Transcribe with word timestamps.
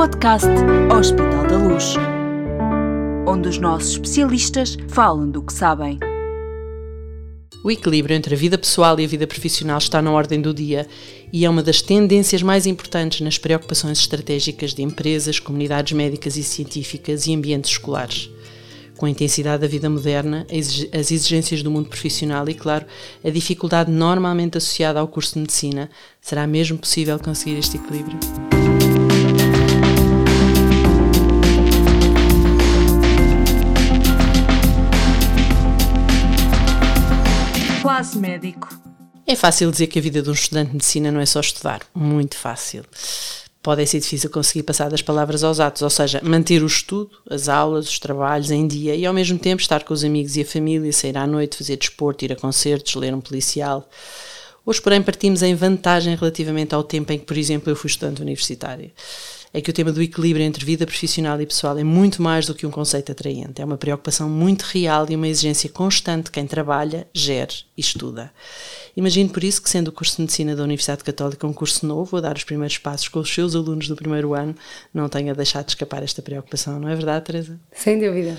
podcast 0.00 0.48
Hospital 0.98 1.46
da 1.46 1.58
Luz, 1.58 1.94
onde 3.28 3.50
os 3.50 3.58
nossos 3.58 3.90
especialistas 3.90 4.78
falam 4.88 5.30
do 5.30 5.42
que 5.42 5.52
sabem. 5.52 5.98
O 7.62 7.70
equilíbrio 7.70 8.16
entre 8.16 8.34
a 8.34 8.38
vida 8.38 8.56
pessoal 8.56 8.98
e 8.98 9.04
a 9.04 9.06
vida 9.06 9.26
profissional 9.26 9.76
está 9.76 10.00
na 10.00 10.10
ordem 10.10 10.40
do 10.40 10.54
dia 10.54 10.86
e 11.30 11.44
é 11.44 11.50
uma 11.50 11.62
das 11.62 11.82
tendências 11.82 12.42
mais 12.42 12.64
importantes 12.64 13.20
nas 13.20 13.36
preocupações 13.36 13.98
estratégicas 13.98 14.72
de 14.72 14.80
empresas, 14.80 15.38
comunidades 15.38 15.92
médicas 15.92 16.34
e 16.38 16.42
científicas 16.42 17.26
e 17.26 17.34
ambientes 17.34 17.72
escolares. 17.72 18.30
Com 18.96 19.04
a 19.04 19.10
intensidade 19.10 19.60
da 19.60 19.68
vida 19.68 19.90
moderna, 19.90 20.46
as 20.50 21.10
exigências 21.10 21.62
do 21.62 21.70
mundo 21.70 21.90
profissional 21.90 22.48
e, 22.48 22.54
claro, 22.54 22.86
a 23.22 23.28
dificuldade 23.28 23.90
normalmente 23.90 24.56
associada 24.56 24.98
ao 24.98 25.08
curso 25.08 25.34
de 25.34 25.40
medicina, 25.40 25.90
será 26.22 26.46
mesmo 26.46 26.78
possível 26.78 27.18
conseguir 27.18 27.58
este 27.58 27.76
equilíbrio? 27.76 28.18
Classe 38.00 38.16
médico. 38.16 38.66
É 39.26 39.36
fácil 39.36 39.70
dizer 39.70 39.86
que 39.88 39.98
a 39.98 40.02
vida 40.02 40.22
de 40.22 40.30
um 40.30 40.32
estudante 40.32 40.68
de 40.68 40.72
medicina 40.72 41.12
não 41.12 41.20
é 41.20 41.26
só 41.26 41.38
estudar. 41.38 41.82
Muito 41.94 42.34
fácil. 42.34 42.82
Pode 43.62 43.86
ser 43.86 44.00
difícil 44.00 44.30
conseguir 44.30 44.62
passar 44.62 44.88
das 44.88 45.02
palavras 45.02 45.44
aos 45.44 45.60
atos, 45.60 45.82
ou 45.82 45.90
seja, 45.90 46.18
manter 46.24 46.62
o 46.62 46.66
estudo, 46.66 47.10
as 47.28 47.46
aulas, 47.46 47.90
os 47.90 47.98
trabalhos 47.98 48.50
em 48.50 48.66
dia 48.66 48.96
e 48.96 49.04
ao 49.04 49.12
mesmo 49.12 49.38
tempo 49.38 49.60
estar 49.60 49.84
com 49.84 49.92
os 49.92 50.02
amigos 50.02 50.34
e 50.36 50.40
a 50.40 50.46
família, 50.46 50.90
sair 50.94 51.18
à 51.18 51.26
noite, 51.26 51.58
fazer 51.58 51.76
desporto, 51.76 52.24
ir 52.24 52.32
a 52.32 52.36
concertos, 52.36 52.94
ler 52.94 53.12
um 53.12 53.20
policial. 53.20 53.86
Hoje, 54.64 54.80
porém, 54.80 55.02
partimos 55.02 55.42
em 55.42 55.54
vantagem 55.54 56.16
relativamente 56.16 56.74
ao 56.74 56.82
tempo 56.82 57.12
em 57.12 57.18
que, 57.18 57.26
por 57.26 57.36
exemplo, 57.36 57.70
eu 57.70 57.76
fui 57.76 57.90
estudante 57.90 58.22
universitário 58.22 58.90
é 59.52 59.60
que 59.60 59.70
o 59.70 59.72
tema 59.72 59.90
do 59.90 60.00
equilíbrio 60.00 60.44
entre 60.44 60.64
vida 60.64 60.86
profissional 60.86 61.40
e 61.40 61.46
pessoal 61.46 61.76
é 61.76 61.82
muito 61.82 62.22
mais 62.22 62.46
do 62.46 62.54
que 62.54 62.66
um 62.66 62.70
conceito 62.70 63.10
atraente. 63.10 63.60
É 63.60 63.64
uma 63.64 63.76
preocupação 63.76 64.28
muito 64.28 64.62
real 64.62 65.06
e 65.10 65.16
uma 65.16 65.26
exigência 65.26 65.68
constante 65.68 66.26
de 66.26 66.30
quem 66.30 66.46
trabalha, 66.46 67.08
gere 67.12 67.54
e 67.76 67.80
estuda. 67.80 68.32
Imagino 68.96 69.30
por 69.30 69.42
isso 69.42 69.60
que, 69.60 69.68
sendo 69.68 69.88
o 69.88 69.92
curso 69.92 70.16
de 70.16 70.22
Medicina 70.22 70.54
da 70.54 70.62
Universidade 70.62 71.02
Católica 71.02 71.46
um 71.46 71.52
curso 71.52 71.84
novo, 71.84 72.16
a 72.16 72.20
dar 72.20 72.36
os 72.36 72.44
primeiros 72.44 72.78
passos 72.78 73.08
com 73.08 73.18
os 73.18 73.32
seus 73.32 73.56
alunos 73.56 73.88
do 73.88 73.96
primeiro 73.96 74.34
ano, 74.34 74.54
não 74.94 75.08
tenha 75.08 75.34
deixado 75.34 75.66
de 75.66 75.72
escapar 75.72 76.02
esta 76.02 76.22
preocupação, 76.22 76.78
não 76.78 76.88
é 76.88 76.94
verdade, 76.94 77.24
Teresa? 77.24 77.58
Sem 77.72 77.98
dúvida. 77.98 78.36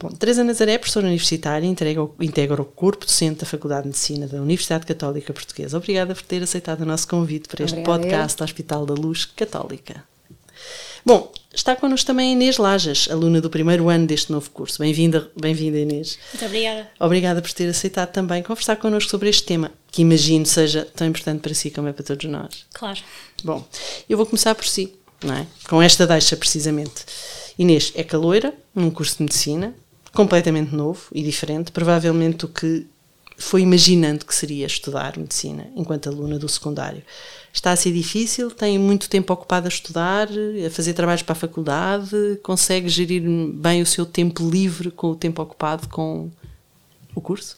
Bom, 0.00 0.08
Teresa 0.08 0.42
Nazaré, 0.42 0.78
professora 0.78 1.06
universitária, 1.06 1.66
integra, 1.66 2.08
integra 2.20 2.62
o 2.62 2.64
corpo 2.64 3.04
docente 3.04 3.40
da 3.40 3.46
Faculdade 3.46 3.82
de 3.82 3.88
Medicina 3.88 4.26
da 4.26 4.40
Universidade 4.40 4.86
Católica 4.86 5.32
Portuguesa. 5.32 5.76
Obrigada 5.76 6.14
por 6.14 6.22
ter 6.22 6.42
aceitado 6.42 6.80
o 6.80 6.86
nosso 6.86 7.06
convite 7.06 7.48
para 7.48 7.64
este 7.64 7.78
Obrigada 7.78 8.02
podcast 8.02 8.42
Hospital 8.42 8.86
da 8.86 8.94
Luz 8.94 9.24
Católica. 9.24 10.09
Bom, 11.04 11.32
está 11.52 11.74
connosco 11.74 12.06
também 12.06 12.32
Inês 12.32 12.58
Lajas, 12.58 13.08
aluna 13.10 13.40
do 13.40 13.48
primeiro 13.48 13.88
ano 13.88 14.06
deste 14.06 14.30
novo 14.30 14.50
curso. 14.50 14.78
Bem-vinda, 14.78 15.30
bem-vinda 15.34 15.78
Inês. 15.78 16.18
Muito 16.32 16.46
obrigada. 16.46 16.90
Obrigada 17.00 17.42
por 17.42 17.52
ter 17.52 17.68
aceitado 17.68 18.12
também 18.12 18.42
conversar 18.42 18.76
connosco 18.76 19.10
sobre 19.10 19.28
este 19.28 19.44
tema, 19.44 19.72
que 19.90 20.02
imagino 20.02 20.44
seja 20.44 20.84
tão 20.94 21.06
importante 21.06 21.40
para 21.40 21.54
si 21.54 21.70
como 21.70 21.88
é 21.88 21.92
para 21.92 22.04
todos 22.04 22.28
nós. 22.30 22.66
Claro. 22.72 23.00
Bom, 23.42 23.66
eu 24.08 24.16
vou 24.16 24.26
começar 24.26 24.54
por 24.54 24.66
si, 24.66 24.94
não 25.24 25.34
é? 25.34 25.46
Com 25.68 25.80
esta 25.82 26.06
deixa, 26.06 26.36
precisamente. 26.36 27.04
Inês 27.58 27.92
é 27.94 28.04
caloira, 28.04 28.54
num 28.74 28.90
curso 28.90 29.16
de 29.16 29.22
medicina, 29.24 29.74
completamente 30.12 30.74
novo 30.74 31.02
e 31.12 31.22
diferente, 31.22 31.72
provavelmente 31.72 32.44
o 32.44 32.48
que 32.48 32.86
foi 33.40 33.62
imaginando 33.62 34.24
que 34.24 34.34
seria 34.34 34.66
estudar 34.66 35.16
medicina 35.16 35.66
enquanto 35.74 36.08
aluna 36.08 36.38
do 36.38 36.48
secundário 36.48 37.02
está 37.52 37.72
a 37.72 37.76
ser 37.76 37.92
difícil, 37.92 38.50
tem 38.50 38.78
muito 38.78 39.08
tempo 39.08 39.32
ocupado 39.32 39.66
a 39.66 39.68
estudar, 39.68 40.28
a 40.28 40.70
fazer 40.70 40.94
trabalhos 40.94 41.22
para 41.22 41.32
a 41.32 41.36
faculdade, 41.36 42.38
consegue 42.42 42.88
gerir 42.88 43.22
bem 43.54 43.82
o 43.82 43.86
seu 43.86 44.06
tempo 44.06 44.48
livre 44.48 44.90
com 44.90 45.08
o 45.08 45.16
tempo 45.16 45.42
ocupado 45.42 45.88
com 45.88 46.30
o 47.14 47.20
curso? 47.20 47.56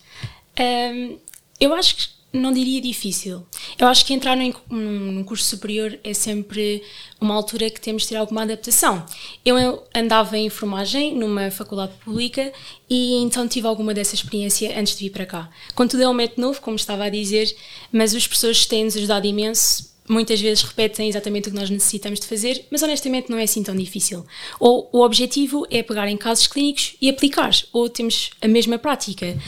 Um, 0.59 1.19
eu 1.60 1.75
acho 1.75 1.97
que 1.97 2.22
não 2.32 2.53
diria 2.53 2.81
difícil. 2.81 3.44
Eu 3.78 3.87
acho 3.88 4.06
que 4.06 4.15
entrar 4.15 4.37
num, 4.37 4.53
num, 4.70 5.25
curso 5.25 5.44
superior 5.44 5.98
é 6.03 6.15
sempre 6.15 6.82
uma 7.20 7.34
altura 7.34 7.69
que 7.69 7.81
temos 7.81 8.03
de 8.03 8.09
ter 8.09 8.16
alguma 8.16 8.43
adaptação. 8.43 9.04
Eu 9.44 9.84
andava 9.94 10.38
em 10.38 10.47
enfermagem 10.47 11.15
numa 11.15 11.50
faculdade 11.50 11.92
pública 12.04 12.53
e 12.88 13.16
então 13.22 13.47
tive 13.47 13.66
alguma 13.66 13.92
dessa 13.92 14.15
experiência 14.15 14.78
antes 14.78 14.97
de 14.97 15.04
vir 15.04 15.10
para 15.10 15.26
cá. 15.26 15.50
Contudo, 15.75 16.03
é 16.03 16.09
um 16.09 16.15
método 16.15 16.41
novo, 16.41 16.60
como 16.60 16.76
estava 16.76 17.04
a 17.04 17.10
dizer, 17.10 17.54
mas 17.92 18.15
as 18.15 18.26
pessoas 18.26 18.65
têm-nos 18.65 18.97
ajudado 18.97 19.26
imenso. 19.26 19.92
Muitas 20.09 20.41
vezes 20.41 20.65
repetem 20.65 21.09
exatamente 21.09 21.48
o 21.48 21.53
que 21.53 21.56
nós 21.56 21.71
necessitamos 21.71 22.19
de 22.19 22.26
fazer, 22.26 22.66
mas 22.71 22.82
honestamente 22.82 23.31
não 23.31 23.38
é 23.38 23.44
assim 23.44 23.62
tão 23.62 23.76
difícil. 23.76 24.25
Ou 24.59 24.88
o 24.92 25.00
objetivo 25.03 25.66
é 25.71 25.82
pegar 25.82 26.09
em 26.09 26.16
casos 26.16 26.47
clínicos 26.47 26.97
e 27.00 27.09
aplicar, 27.09 27.53
ou 27.72 27.88
temos 27.88 28.31
a 28.41 28.48
mesma 28.48 28.78
prática. 28.78 29.38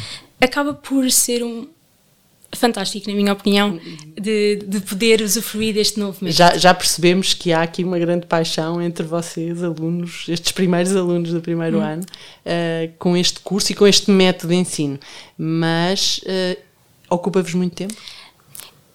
Acaba 0.41 0.73
por 0.73 1.11
ser 1.11 1.43
um, 1.43 1.67
fantástico, 2.55 3.09
na 3.09 3.17
minha 3.17 3.33
opinião, 3.33 3.79
de, 4.21 4.57
de 4.67 4.81
poder 4.81 5.21
usufruir 5.21 5.75
deste 5.75 5.99
novo 5.99 6.19
método. 6.21 6.37
Já, 6.37 6.57
já 6.57 6.75
percebemos 6.75 7.35
que 7.35 7.53
há 7.53 7.63
aqui 7.63 7.85
uma 7.85 7.99
grande 7.99 8.27
paixão 8.27 8.81
entre 8.81 9.05
vocês, 9.07 9.63
alunos, 9.63 10.27
estes 10.29 10.53
primeiros 10.53 10.95
alunos 10.95 11.33
do 11.33 11.41
primeiro 11.41 11.79
hum. 11.79 11.83
ano, 11.83 12.03
uh, 12.03 12.93
com 12.99 13.17
este 13.17 13.41
curso 13.41 13.73
e 13.73 13.75
com 13.75 13.87
este 13.87 14.11
método 14.11 14.53
de 14.53 14.57
ensino. 14.57 14.99
Mas 15.37 16.19
uh, 16.19 16.59
ocupa-vos 17.09 17.55
muito 17.55 17.75
tempo? 17.75 17.95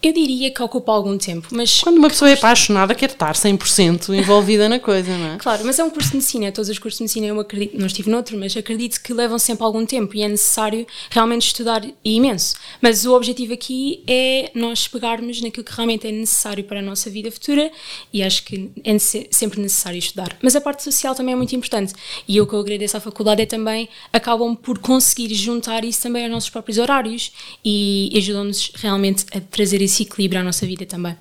Eu 0.01 0.13
diria 0.13 0.49
que 0.49 0.63
ocupa 0.63 0.93
algum 0.93 1.17
tempo, 1.17 1.49
mas... 1.51 1.81
Quando 1.81 1.97
uma 1.97 2.07
pessoa 2.07 2.31
é 2.31 2.33
apaixonada, 2.33 2.95
quer 2.95 3.09
estar 3.09 3.33
100% 3.33 4.17
envolvida 4.17 4.69
na 4.69 4.79
coisa, 4.79 5.17
não 5.17 5.33
é? 5.33 5.37
Claro, 5.49 5.65
mas 5.65 5.77
é 5.77 5.83
um 5.83 5.89
curso 5.89 6.11
de 6.11 6.17
medicina, 6.17 6.51
todos 6.53 6.69
os 6.69 6.79
cursos 6.79 6.97
de 6.99 7.03
medicina, 7.03 7.27
eu 7.27 7.39
acredito, 7.39 7.77
não 7.77 7.85
estive 7.85 8.09
noutro, 8.09 8.37
mas 8.37 8.55
acredito 8.55 9.01
que 9.01 9.13
levam 9.13 9.37
sempre 9.37 9.65
algum 9.65 9.85
tempo 9.85 10.15
e 10.15 10.21
é 10.21 10.29
necessário 10.29 10.87
realmente 11.09 11.47
estudar 11.47 11.85
imenso. 12.03 12.55
Mas 12.81 13.05
o 13.05 13.13
objetivo 13.13 13.53
aqui 13.53 14.01
é 14.07 14.51
nós 14.55 14.87
pegarmos 14.87 15.41
naquilo 15.41 15.65
que 15.65 15.73
realmente 15.73 16.07
é 16.07 16.11
necessário 16.11 16.63
para 16.63 16.79
a 16.79 16.81
nossa 16.81 17.09
vida 17.09 17.29
futura 17.29 17.69
e 18.13 18.23
acho 18.23 18.43
que 18.45 18.71
é 18.85 18.97
sempre 18.97 19.59
necessário 19.59 19.99
estudar. 19.99 20.37
Mas 20.41 20.55
a 20.55 20.61
parte 20.61 20.81
social 20.81 21.13
também 21.13 21.33
é 21.33 21.35
muito 21.35 21.53
importante 21.53 21.93
e 22.25 22.39
o 22.39 22.47
que 22.47 22.53
eu 22.53 22.59
agradeço 22.59 22.95
à 22.95 23.01
faculdade 23.01 23.41
é 23.41 23.45
também, 23.45 23.89
acabam 24.13 24.55
por 24.55 24.79
conseguir 24.79 25.33
juntar 25.33 25.83
isso 25.83 26.01
também 26.01 26.23
aos 26.23 26.31
nossos 26.31 26.49
próprios 26.49 26.77
horários 26.77 27.33
e 27.65 28.13
ajudam-nos 28.15 28.71
realmente 28.75 29.25
a 29.33 29.41
trazer 29.41 29.81
esse 29.89 30.03
equilíbrio 30.03 30.39
à 30.39 30.43
nossa 30.43 30.65
vida 30.65 30.85
também. 30.85 31.17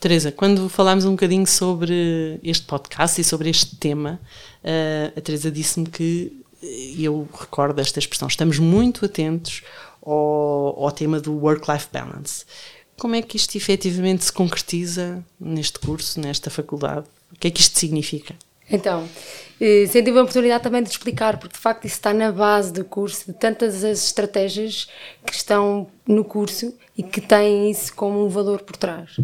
Teresa, 0.00 0.30
quando 0.30 0.68
falámos 0.68 1.04
um 1.04 1.12
bocadinho 1.12 1.46
sobre 1.46 2.38
este 2.42 2.66
podcast 2.66 3.20
e 3.20 3.24
sobre 3.24 3.48
este 3.48 3.76
tema, 3.76 4.20
eh, 4.62 5.12
a 5.16 5.20
Teresa 5.20 5.50
disse-me 5.50 5.86
que, 5.86 6.44
e 6.62 7.02
eu 7.04 7.26
recordo 7.32 7.80
esta 7.80 7.98
expressão, 7.98 8.28
estamos 8.28 8.58
muito 8.58 9.04
atentos 9.04 9.62
ao, 10.04 10.84
ao 10.84 10.92
tema 10.92 11.20
do 11.20 11.32
work-life 11.32 11.88
balance. 11.90 12.44
Como 12.98 13.14
é 13.14 13.22
que 13.22 13.36
isto 13.36 13.56
efetivamente 13.56 14.24
se 14.24 14.32
concretiza 14.32 15.24
neste 15.40 15.78
curso, 15.78 16.20
nesta 16.20 16.50
faculdade? 16.50 17.06
O 17.32 17.38
que 17.38 17.48
é 17.48 17.50
que 17.50 17.60
isto 17.60 17.78
significa? 17.78 18.34
Então, 18.70 19.08
eh, 19.60 19.86
sem 19.86 20.02
tive 20.02 20.18
a 20.18 20.22
oportunidade 20.22 20.62
também 20.62 20.82
de 20.82 20.90
explicar, 20.90 21.38
porque 21.38 21.54
de 21.54 21.60
facto 21.60 21.84
isso 21.84 21.96
está 21.96 22.12
na 22.12 22.32
base 22.32 22.72
do 22.72 22.84
curso, 22.84 23.26
de 23.26 23.38
tantas 23.38 23.84
as 23.84 24.04
estratégias 24.04 24.88
que 25.24 25.34
estão 25.34 25.86
no 26.06 26.24
curso 26.24 26.74
e 26.96 27.02
que 27.02 27.20
têm 27.20 27.70
isso 27.70 27.94
como 27.94 28.24
um 28.24 28.28
valor 28.28 28.62
por 28.62 28.76
trás. 28.76 29.16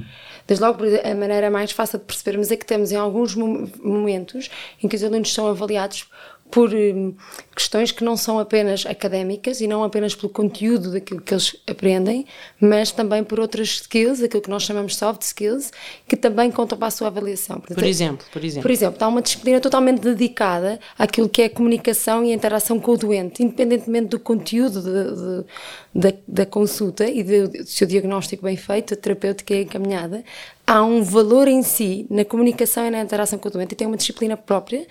Desde 0.47 0.65
logo, 0.65 0.83
a 0.85 1.15
maneira 1.15 1.51
mais 1.51 1.71
fácil 1.71 1.99
de 1.99 2.05
percebermos 2.05 2.51
é 2.51 2.57
que 2.57 2.67
temos 2.67 2.91
em 2.91 2.97
alguns 2.97 3.35
momentos 3.35 4.51
em 4.83 4.89
que 4.89 4.97
os 4.97 5.05
alunos 5.05 5.33
são 5.33 5.47
avaliados 5.47 6.09
por 6.51 6.75
um, 6.75 7.15
questões 7.55 7.93
que 7.93 8.03
não 8.03 8.17
são 8.17 8.39
apenas 8.39 8.85
académicas 8.87 9.61
e 9.61 9.67
não 9.67 9.85
apenas 9.85 10.15
pelo 10.15 10.29
conteúdo 10.31 10.93
daquilo 10.93 11.21
que 11.21 11.33
eles 11.33 11.57
aprendem, 11.69 12.27
mas 12.61 12.91
também 12.91 13.23
por 13.23 13.39
outras 13.39 13.69
skills, 13.69 14.23
aquilo 14.23 14.43
que 14.43 14.51
nós 14.51 14.63
chamamos 14.63 14.97
soft 14.97 15.23
skills, 15.23 15.71
que 16.09 16.17
também 16.17 16.51
contam 16.51 16.77
para 16.77 16.89
a 16.89 16.91
sua 16.91 17.09
avaliação. 17.09 17.57
Portanto, 17.57 17.79
por 17.79 17.87
exemplo, 17.87 18.27
por 18.33 18.45
exemplo. 18.45 18.63
Por 18.63 18.71
exemplo, 18.71 19.05
há 19.05 19.09
uma 19.09 19.23
disciplina 19.23 19.61
totalmente 19.61 20.01
dedicada 20.01 20.81
àquilo 20.99 21.29
que 21.29 21.43
é 21.43 21.45
a 21.47 21.51
comunicação 21.51 22.25
e 22.25 22.33
a 22.33 22.35
interação 22.35 22.81
com 22.81 22.93
o 22.93 22.97
doente, 22.97 23.43
independentemente 23.43 24.09
do 24.09 24.19
conteúdo 24.19 24.83
de, 24.83 25.15
de, 25.15 26.11
da, 26.13 26.19
da 26.27 26.47
consulta 26.47 27.09
e 27.09 27.23
do 27.23 27.67
seu 27.67 27.87
diagnóstico 27.87 28.43
bem 28.43 28.57
feito, 28.57 28.95
a 28.95 28.97
terapêutica 28.97 29.55
é 29.55 29.63
encaminhada, 29.63 30.25
há 30.67 30.83
um 30.83 31.03
valor 31.03 31.49
em 31.49 31.63
si 31.63 32.07
na 32.09 32.25
comunicação 32.25 32.87
e 32.87 32.91
na 32.91 33.01
interação 33.01 33.39
com 33.39 33.49
o 33.49 33.51
doente 33.53 33.73
e 33.73 33.77
tem 33.77 33.87
uma 33.87 33.97
disciplina 33.97 34.37
própria 34.37 34.87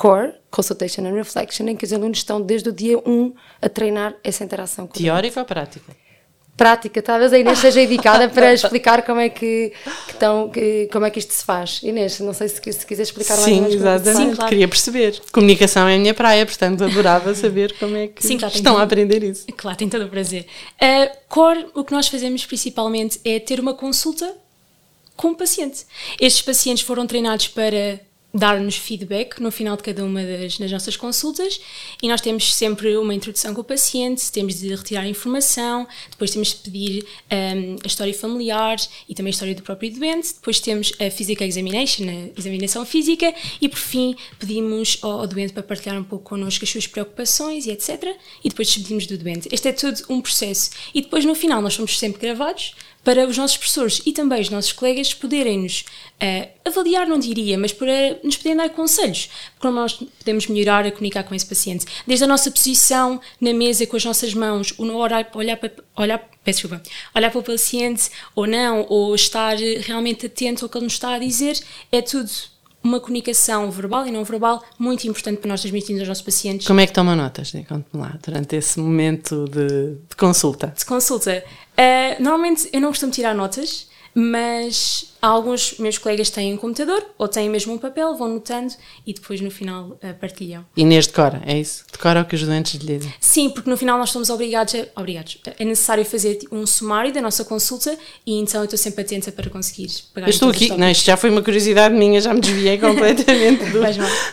Core, 0.00 0.32
Consultation 0.50 1.06
and 1.06 1.12
Reflection, 1.12 1.68
em 1.68 1.76
que 1.76 1.84
os 1.84 1.92
alunos 1.92 2.16
estão 2.16 2.40
desde 2.40 2.70
o 2.70 2.72
dia 2.72 2.96
1 2.96 3.34
a 3.60 3.68
treinar 3.68 4.16
essa 4.24 4.42
interação 4.42 4.86
com 4.86 4.94
Teórica 4.94 5.38
ou 5.40 5.44
prática? 5.44 5.94
Prática, 6.56 7.02
talvez 7.02 7.34
a 7.34 7.38
Inês 7.38 7.58
seja 7.58 7.82
indicada 7.82 8.26
para 8.30 8.54
explicar 8.54 9.02
como 9.04 9.20
é 9.20 9.28
que, 9.28 9.74
que, 10.06 10.12
estão, 10.12 10.48
que, 10.48 10.88
como 10.90 11.04
é 11.04 11.10
que 11.10 11.18
isto 11.18 11.34
se 11.34 11.44
faz. 11.44 11.82
Inês, 11.82 12.18
não 12.20 12.32
sei 12.32 12.48
se, 12.48 12.72
se 12.72 12.86
quiser 12.86 13.02
explicar 13.02 13.34
mais 13.34 13.44
Sim, 13.44 13.66
exatamente. 13.66 14.16
Sim, 14.16 14.34
claro. 14.36 14.48
Queria 14.48 14.68
perceber. 14.68 15.20
Comunicação 15.32 15.86
é 15.86 15.96
a 15.96 15.98
minha 15.98 16.14
praia, 16.14 16.46
portanto 16.46 16.82
adorava 16.82 17.34
saber 17.34 17.76
como 17.78 17.94
é 17.94 18.08
que 18.08 18.26
Sim, 18.26 18.38
claro, 18.38 18.54
estão 18.54 18.78
a 18.78 18.82
aprender 18.82 19.22
isso. 19.22 19.46
Claro, 19.54 19.76
tem 19.76 19.88
todo 19.90 20.06
o 20.06 20.08
prazer. 20.08 20.46
Uh, 20.80 21.14
core, 21.28 21.66
o 21.74 21.84
que 21.84 21.92
nós 21.92 22.08
fazemos 22.08 22.46
principalmente 22.46 23.20
é 23.22 23.38
ter 23.38 23.60
uma 23.60 23.74
consulta 23.74 24.34
com 25.14 25.32
o 25.32 25.36
paciente. 25.36 25.84
Estes 26.18 26.40
pacientes 26.40 26.82
foram 26.82 27.06
treinados 27.06 27.48
para 27.48 28.00
dar-nos 28.32 28.76
feedback 28.76 29.40
no 29.40 29.50
final 29.50 29.76
de 29.76 29.82
cada 29.82 30.04
uma 30.04 30.22
das, 30.22 30.56
das, 30.58 30.70
nossas 30.70 30.96
consultas 30.96 31.60
e 32.02 32.08
nós 32.08 32.20
temos 32.20 32.54
sempre 32.54 32.96
uma 32.96 33.14
introdução 33.14 33.52
com 33.54 33.60
o 33.60 33.64
paciente, 33.64 34.30
temos 34.30 34.60
de 34.60 34.68
retirar 34.74 35.06
informação, 35.06 35.86
depois 36.10 36.30
temos 36.30 36.48
de 36.48 36.56
pedir 36.56 37.06
um, 37.30 37.76
a 37.82 37.86
história 37.86 38.14
familiar 38.14 38.76
e 39.08 39.14
também 39.14 39.30
a 39.30 39.34
história 39.34 39.54
do 39.54 39.62
próprio 39.62 39.92
doente, 39.92 40.34
depois 40.34 40.60
temos 40.60 40.92
a 41.00 41.10
physical 41.10 41.46
examination, 41.46 42.04
a 42.04 42.38
examinação 42.38 42.86
física 42.86 43.34
e 43.60 43.68
por 43.68 43.78
fim 43.78 44.14
pedimos 44.38 44.98
ao, 45.02 45.20
ao 45.20 45.26
doente 45.26 45.52
para 45.52 45.62
partilhar 45.62 45.98
um 45.98 46.04
pouco 46.04 46.24
connosco 46.24 46.64
as 46.64 46.70
suas 46.70 46.86
preocupações 46.86 47.66
e 47.66 47.70
etc. 47.70 48.16
E 48.44 48.48
depois 48.48 48.68
despedimos 48.68 49.06
do 49.06 49.18
doente. 49.18 49.48
Este 49.50 49.68
é 49.68 49.72
tudo 49.72 50.02
um 50.08 50.20
processo 50.20 50.70
e 50.94 51.02
depois 51.02 51.24
no 51.24 51.34
final 51.34 51.60
nós 51.60 51.74
somos 51.74 51.98
sempre 51.98 52.20
gravados 52.20 52.74
para 53.02 53.26
os 53.26 53.36
nossos 53.36 53.56
professores 53.56 54.02
e 54.04 54.12
também 54.12 54.40
os 54.40 54.50
nossos 54.50 54.72
colegas 54.72 55.14
poderem-nos 55.14 55.84
uh, 56.22 56.48
avaliar, 56.64 57.06
não 57.06 57.18
diria, 57.18 57.56
mas 57.56 57.72
para 57.72 58.18
nos 58.22 58.36
poderem 58.36 58.58
dar 58.58 58.70
conselhos, 58.70 59.30
como 59.58 59.74
nós 59.74 59.94
podemos 59.94 60.46
melhorar 60.46 60.84
a 60.86 60.90
comunicar 60.90 61.24
com 61.24 61.34
esse 61.34 61.46
paciente. 61.46 61.86
Desde 62.06 62.24
a 62.24 62.28
nossa 62.28 62.50
posição 62.50 63.20
na 63.40 63.52
mesa 63.52 63.86
com 63.86 63.96
as 63.96 64.04
nossas 64.04 64.34
mãos, 64.34 64.72
o 64.78 64.84
olhar, 64.84 65.30
olhar, 65.34 65.56
para, 65.56 65.72
olhar, 65.96 66.18
peço 66.44 66.68
desculpa, 66.68 66.82
olhar 67.14 67.30
para 67.30 67.40
o 67.40 67.42
paciente 67.42 68.10
ou 68.34 68.46
não, 68.46 68.86
ou 68.88 69.14
estar 69.14 69.56
realmente 69.56 70.26
atento 70.26 70.64
ao 70.64 70.68
que 70.68 70.76
ele 70.76 70.84
nos 70.84 70.94
está 70.94 71.14
a 71.14 71.18
dizer, 71.18 71.58
é 71.90 72.02
tudo 72.02 72.30
uma 72.82 72.98
comunicação 72.98 73.70
verbal 73.70 74.06
e 74.06 74.10
não 74.10 74.24
verbal 74.24 74.62
muito 74.78 75.06
importante 75.06 75.38
para 75.38 75.48
nós 75.48 75.60
transmitirmos 75.60 76.00
aos 76.00 76.08
nossos 76.08 76.24
pacientes. 76.24 76.66
Como 76.66 76.80
é 76.80 76.86
que 76.86 76.92
toma 76.92 77.14
notas? 77.14 77.52
Conte-me 77.68 78.00
lá, 78.00 78.18
durante 78.24 78.56
esse 78.56 78.80
momento 78.80 79.44
de, 79.46 79.96
de 80.08 80.16
consulta. 80.16 80.72
De 80.76 80.84
consulta. 80.84 81.44
Uh, 81.80 82.22
normalmente 82.22 82.68
eu 82.74 82.80
não 82.80 82.90
costumo 82.90 83.10
tirar 83.10 83.34
notas, 83.34 83.88
mas 84.14 85.14
alguns 85.20 85.78
meus 85.78 85.98
colegas 85.98 86.30
têm 86.30 86.54
um 86.54 86.56
computador 86.56 87.04
ou 87.18 87.28
têm 87.28 87.48
mesmo 87.48 87.74
um 87.74 87.78
papel, 87.78 88.14
vão 88.14 88.28
notando 88.28 88.72
e 89.06 89.12
depois 89.12 89.40
no 89.40 89.50
final 89.50 89.98
uh, 90.02 90.14
partilham. 90.20 90.64
Inês 90.76 91.06
decora, 91.06 91.42
é 91.46 91.58
isso? 91.58 91.84
Decora 91.90 92.22
o 92.22 92.24
que 92.24 92.34
os 92.34 92.42
doentes 92.42 92.80
lhe 92.80 92.98
dizem? 92.98 93.14
Sim, 93.20 93.50
porque 93.50 93.68
no 93.68 93.76
final 93.76 93.98
nós 93.98 94.08
estamos 94.08 94.30
obrigados, 94.30 94.74
a, 94.74 95.00
obrigados 95.00 95.38
é 95.58 95.64
necessário 95.64 96.04
fazer 96.04 96.38
um 96.50 96.66
sumário 96.66 97.12
da 97.12 97.20
nossa 97.20 97.44
consulta 97.44 97.96
e 98.26 98.38
então 98.38 98.60
eu 98.60 98.64
estou 98.64 98.78
sempre 98.78 99.02
atenta 99.02 99.30
para 99.32 99.50
conseguir 99.50 99.88
pegar 100.14 100.26
Eu 100.26 100.30
estou 100.30 100.50
aqui, 100.50 100.70
não, 100.76 100.90
isto 100.90 101.04
já 101.04 101.16
foi 101.16 101.30
uma 101.30 101.42
curiosidade 101.42 101.94
minha, 101.94 102.20
já 102.20 102.32
me 102.32 102.40
desviei 102.40 102.78
completamente 102.78 103.64
do, 103.66 103.80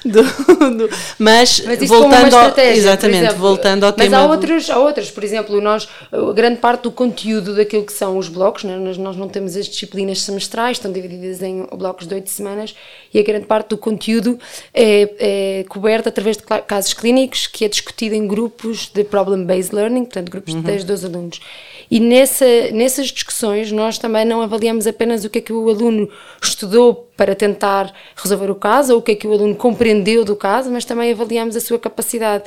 do, 0.06 0.78
do, 0.78 0.90
mas, 1.20 1.62
mas 1.66 1.88
voltando 1.88 2.36
ao, 2.36 2.60
exatamente, 2.60 3.26
exemplo, 3.26 3.40
voltando 3.40 3.86
ao 3.86 3.92
mas 3.92 4.06
tema. 4.06 4.18
Mas 4.18 4.26
há 4.26 4.32
outras, 4.32 4.70
há 4.70 4.80
outras, 4.80 5.12
por 5.12 5.24
exemplo, 5.24 5.60
nós, 5.62 5.88
a 6.12 6.34
grande 6.34 6.60
parte 6.60 6.84
do 6.84 6.92
conteúdo 6.92 7.56
daquilo 7.56 7.86
que 7.86 7.94
são 7.94 8.18
os 8.18 8.30
blocos, 8.30 8.64
né? 8.64 8.78
nós, 8.78 8.98
nós 8.98 9.16
não 9.16 9.28
temos 9.28 9.56
as 9.56 9.68
disciplinas 9.68 10.22
semestrais, 10.22 10.77
estão 10.78 10.92
divididas 10.92 11.42
em 11.42 11.66
blocos 11.66 12.08
de 12.08 12.14
oito 12.14 12.30
semanas 12.30 12.76
e 13.14 13.20
a 13.20 13.24
grande 13.24 13.46
parte 13.46 13.70
do 13.70 13.78
conteúdo 13.78 14.40
é, 14.74 15.60
é 15.60 15.66
coberta 15.68 16.10
através 16.10 16.38
de 16.38 16.44
casos 16.44 16.94
clínicos 16.94 17.48
que 17.48 17.66
é 17.66 17.68
discutido 17.70 18.16
em 18.16 18.28
grupos 18.28 18.90
de 18.94 19.04
problem-based 19.04 19.74
learning, 19.74 20.06
portanto 20.06 20.30
grupos 20.30 20.54
uhum. 20.54 20.62
de 20.62 20.68
10, 20.68 20.84
12 20.84 21.06
alunos. 21.06 21.42
E 21.90 22.00
nessa, 22.00 22.46
nessas 22.74 23.08
discussões 23.08 23.72
nós 23.72 23.98
também 23.98 24.26
não 24.26 24.42
avaliamos 24.42 24.86
apenas 24.86 25.24
o 25.24 25.30
que 25.30 25.40
é 25.40 25.42
que 25.42 25.54
o 25.54 25.70
aluno 25.70 26.10
estudou 26.42 27.08
para 27.16 27.34
tentar 27.34 27.94
resolver 28.16 28.52
o 28.52 28.56
caso 28.56 28.94
ou 28.94 29.00
o 29.00 29.02
que 29.02 29.14
é 29.14 29.16
que 29.16 29.28
o 29.28 29.34
aluno 29.34 29.56
compreendeu 29.56 30.24
do 30.24 30.36
caso, 30.36 30.70
mas 30.70 30.86
também 30.86 31.12
avaliamos 31.12 31.56
a 31.56 31.62
sua 31.62 31.80
capacidade 31.80 32.44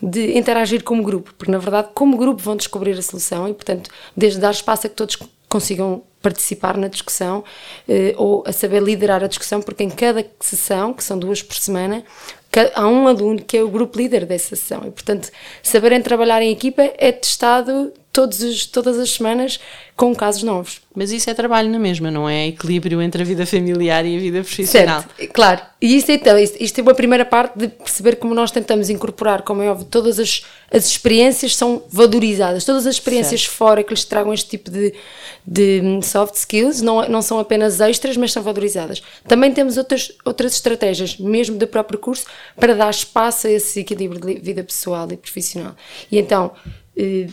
de 0.00 0.36
interagir 0.38 0.84
como 0.84 1.02
grupo, 1.02 1.34
porque 1.36 1.50
na 1.50 1.58
verdade 1.58 1.88
como 1.94 2.16
grupo 2.16 2.40
vão 2.40 2.54
descobrir 2.54 2.96
a 2.96 3.02
solução 3.02 3.48
e 3.48 3.54
portanto 3.54 3.90
desde 4.16 4.38
dar 4.38 4.52
espaço 4.52 4.86
a 4.86 4.90
que 4.90 4.96
todos 4.96 5.16
consigam 5.52 6.02
participar 6.22 6.78
na 6.78 6.88
discussão 6.88 7.44
eh, 7.86 8.14
ou 8.16 8.42
a 8.46 8.52
saber 8.52 8.82
liderar 8.82 9.22
a 9.22 9.26
discussão, 9.26 9.60
porque 9.60 9.82
em 9.82 9.90
cada 9.90 10.24
sessão, 10.40 10.94
que 10.94 11.04
são 11.04 11.18
duas 11.18 11.42
por 11.42 11.56
semana, 11.56 12.02
há 12.74 12.86
um 12.88 13.06
aluno 13.06 13.42
que 13.42 13.58
é 13.58 13.62
o 13.62 13.68
grupo 13.68 13.98
líder 13.98 14.24
dessa 14.24 14.56
sessão. 14.56 14.82
E, 14.86 14.90
portanto, 14.90 15.30
saberem 15.62 16.00
trabalhar 16.00 16.40
em 16.40 16.50
equipa 16.50 16.90
é 16.96 17.12
testado 17.12 17.92
todos 18.12 18.42
os, 18.42 18.66
todas 18.66 18.98
as 18.98 19.10
semanas 19.10 19.58
com 19.96 20.14
casos 20.14 20.42
novos. 20.42 20.80
Mas 20.94 21.10
isso 21.10 21.30
é 21.30 21.34
trabalho 21.34 21.70
na 21.70 21.78
mesma, 21.78 22.10
não 22.10 22.28
é? 22.28 22.48
Equilíbrio 22.48 23.00
entre 23.00 23.22
a 23.22 23.24
vida 23.24 23.46
familiar 23.46 24.04
e 24.04 24.16
a 24.16 24.20
vida 24.20 24.40
profissional. 24.42 25.02
Certo, 25.16 25.32
claro. 25.32 25.60
E 25.80 25.96
isso 25.96 26.12
então, 26.12 26.38
isto 26.38 26.78
é 26.78 26.82
uma 26.82 26.94
primeira 26.94 27.24
parte 27.24 27.58
de 27.58 27.68
perceber 27.68 28.16
como 28.16 28.34
nós 28.34 28.50
tentamos 28.50 28.90
incorporar, 28.90 29.42
como 29.42 29.62
é 29.62 29.70
óbvio, 29.70 29.86
todas 29.86 30.18
as, 30.18 30.44
as 30.70 30.86
experiências 30.86 31.56
são 31.56 31.82
valorizadas, 31.88 32.64
todas 32.64 32.86
as 32.86 32.94
experiências 32.94 33.42
certo. 33.42 33.54
fora 33.54 33.82
que 33.82 33.90
lhes 33.90 34.04
tragam 34.04 34.34
este 34.34 34.50
tipo 34.50 34.70
de, 34.70 34.92
de 35.46 35.80
soft 36.02 36.34
skills 36.34 36.82
não, 36.82 37.08
não 37.08 37.22
são 37.22 37.38
apenas 37.38 37.80
extras, 37.80 38.16
mas 38.16 38.32
são 38.32 38.42
valorizadas. 38.42 39.02
Também 39.26 39.52
temos 39.52 39.78
outras, 39.78 40.12
outras 40.24 40.52
estratégias, 40.52 41.16
mesmo 41.16 41.56
do 41.56 41.66
próprio 41.66 41.98
curso, 41.98 42.26
para 42.56 42.74
dar 42.74 42.90
espaço 42.90 43.46
a 43.46 43.50
esse 43.50 43.80
equilíbrio 43.80 44.20
de 44.20 44.34
vida 44.40 44.62
pessoal 44.62 45.08
e 45.10 45.16
profissional. 45.16 45.74
E 46.10 46.18
então, 46.18 46.52
eh, 46.96 47.28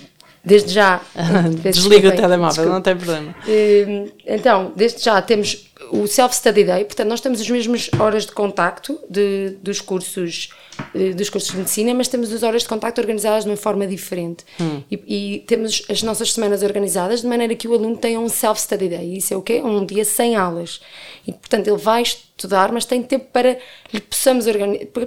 desde 0.50 0.74
já. 0.74 1.02
Desliga 1.64 2.10
o 2.10 2.12
telemóvel, 2.12 2.48
desculpa. 2.48 2.74
não 2.74 2.82
tem 2.82 2.96
problema. 2.96 3.36
Eh, 3.48 4.12
então, 4.26 4.74
desde 4.76 5.04
já 5.04 5.22
temos 5.22 5.70
o 5.92 6.08
Self-Study 6.08 6.64
Day, 6.64 6.84
portanto, 6.86 7.08
nós 7.08 7.22
temos 7.22 7.40
as 7.40 7.50
mesmas 7.50 7.90
horas 8.00 8.26
de 8.26 8.32
contacto 8.32 9.00
de, 9.10 9.58
dos 9.62 9.80
cursos 9.80 10.50
eh, 10.94 11.14
dos 11.14 11.30
cursos 11.30 11.52
de 11.52 11.58
medicina, 11.58 11.94
mas 11.94 12.08
temos 12.08 12.32
as 12.34 12.44
horas 12.44 12.64
de 12.64 12.68
contacto 12.68 13.00
organizadas 13.00 13.44
de 13.44 13.50
uma 13.50 13.58
forma 13.58 13.86
diferente. 13.86 14.44
Hum. 14.60 14.82
E, 14.90 15.36
e, 15.36 15.40
temos 15.42 15.84
as 15.90 16.02
nossas 16.04 16.34
semanas 16.34 16.64
organizadas 16.64 17.22
de 17.22 17.28
maneira 17.28 17.56
que 17.56 17.68
o 17.68 17.74
aluno 17.74 17.98
tenha 17.98 18.20
um 18.20 18.30
self-study 18.30 18.90
day. 18.90 19.18
Isso 19.18 19.34
é 19.34 19.38
o 19.38 19.42
quê? 19.42 19.62
Um 19.64 19.86
dia 19.86 20.06
sem 20.06 20.36
aulas. 20.36 20.82
E, 21.28 21.32
portanto, 21.32 21.68
ele 21.68 21.78
vai 21.78 22.04
estudar, 22.40 22.72
mas 22.72 22.86
tem 22.86 23.04
tempo 23.04 23.26
para, 23.32 23.58
lhe 23.94 24.00
possamos 24.00 24.46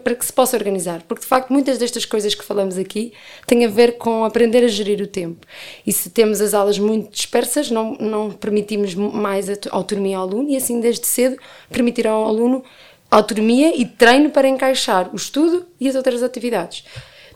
para 0.04 0.14
que 0.14 0.24
se 0.24 0.32
possa 0.32 0.56
organizar. 0.56 1.02
Porque, 1.08 1.22
de 1.22 1.26
facto, 1.26 1.52
muitas 1.52 1.78
destas 1.78 2.04
coisas 2.04 2.34
que 2.34 2.44
falamos 2.44 2.76
aqui 2.76 3.12
têm 3.46 3.64
a 3.64 3.68
ver 3.68 3.96
com 3.96 4.24
aprender 4.24 4.62
a 4.64 4.68
gerir 4.68 5.00
o 5.00 5.06
tempo. 5.06 5.46
E 5.86 5.92
se 5.92 6.10
temos 6.10 6.40
as 6.40 6.54
aulas 6.54 6.78
muito 6.78 7.10
dispersas, 7.10 7.70
não, 7.70 7.94
não 7.94 8.30
permitimos 8.30 8.94
mais 8.94 9.46
autonomia 9.70 10.18
ao 10.18 10.28
aluno 10.28 10.50
e, 10.50 10.56
assim, 10.56 10.80
desde 10.80 11.06
cedo, 11.06 11.36
permitir 11.70 12.06
ao 12.06 12.24
aluno 12.24 12.62
autonomia 13.10 13.74
e 13.76 13.84
treino 13.84 14.30
para 14.30 14.48
encaixar 14.48 15.10
o 15.12 15.16
estudo 15.16 15.66
e 15.78 15.88
as 15.88 15.94
outras 15.94 16.22
atividades. 16.22 16.84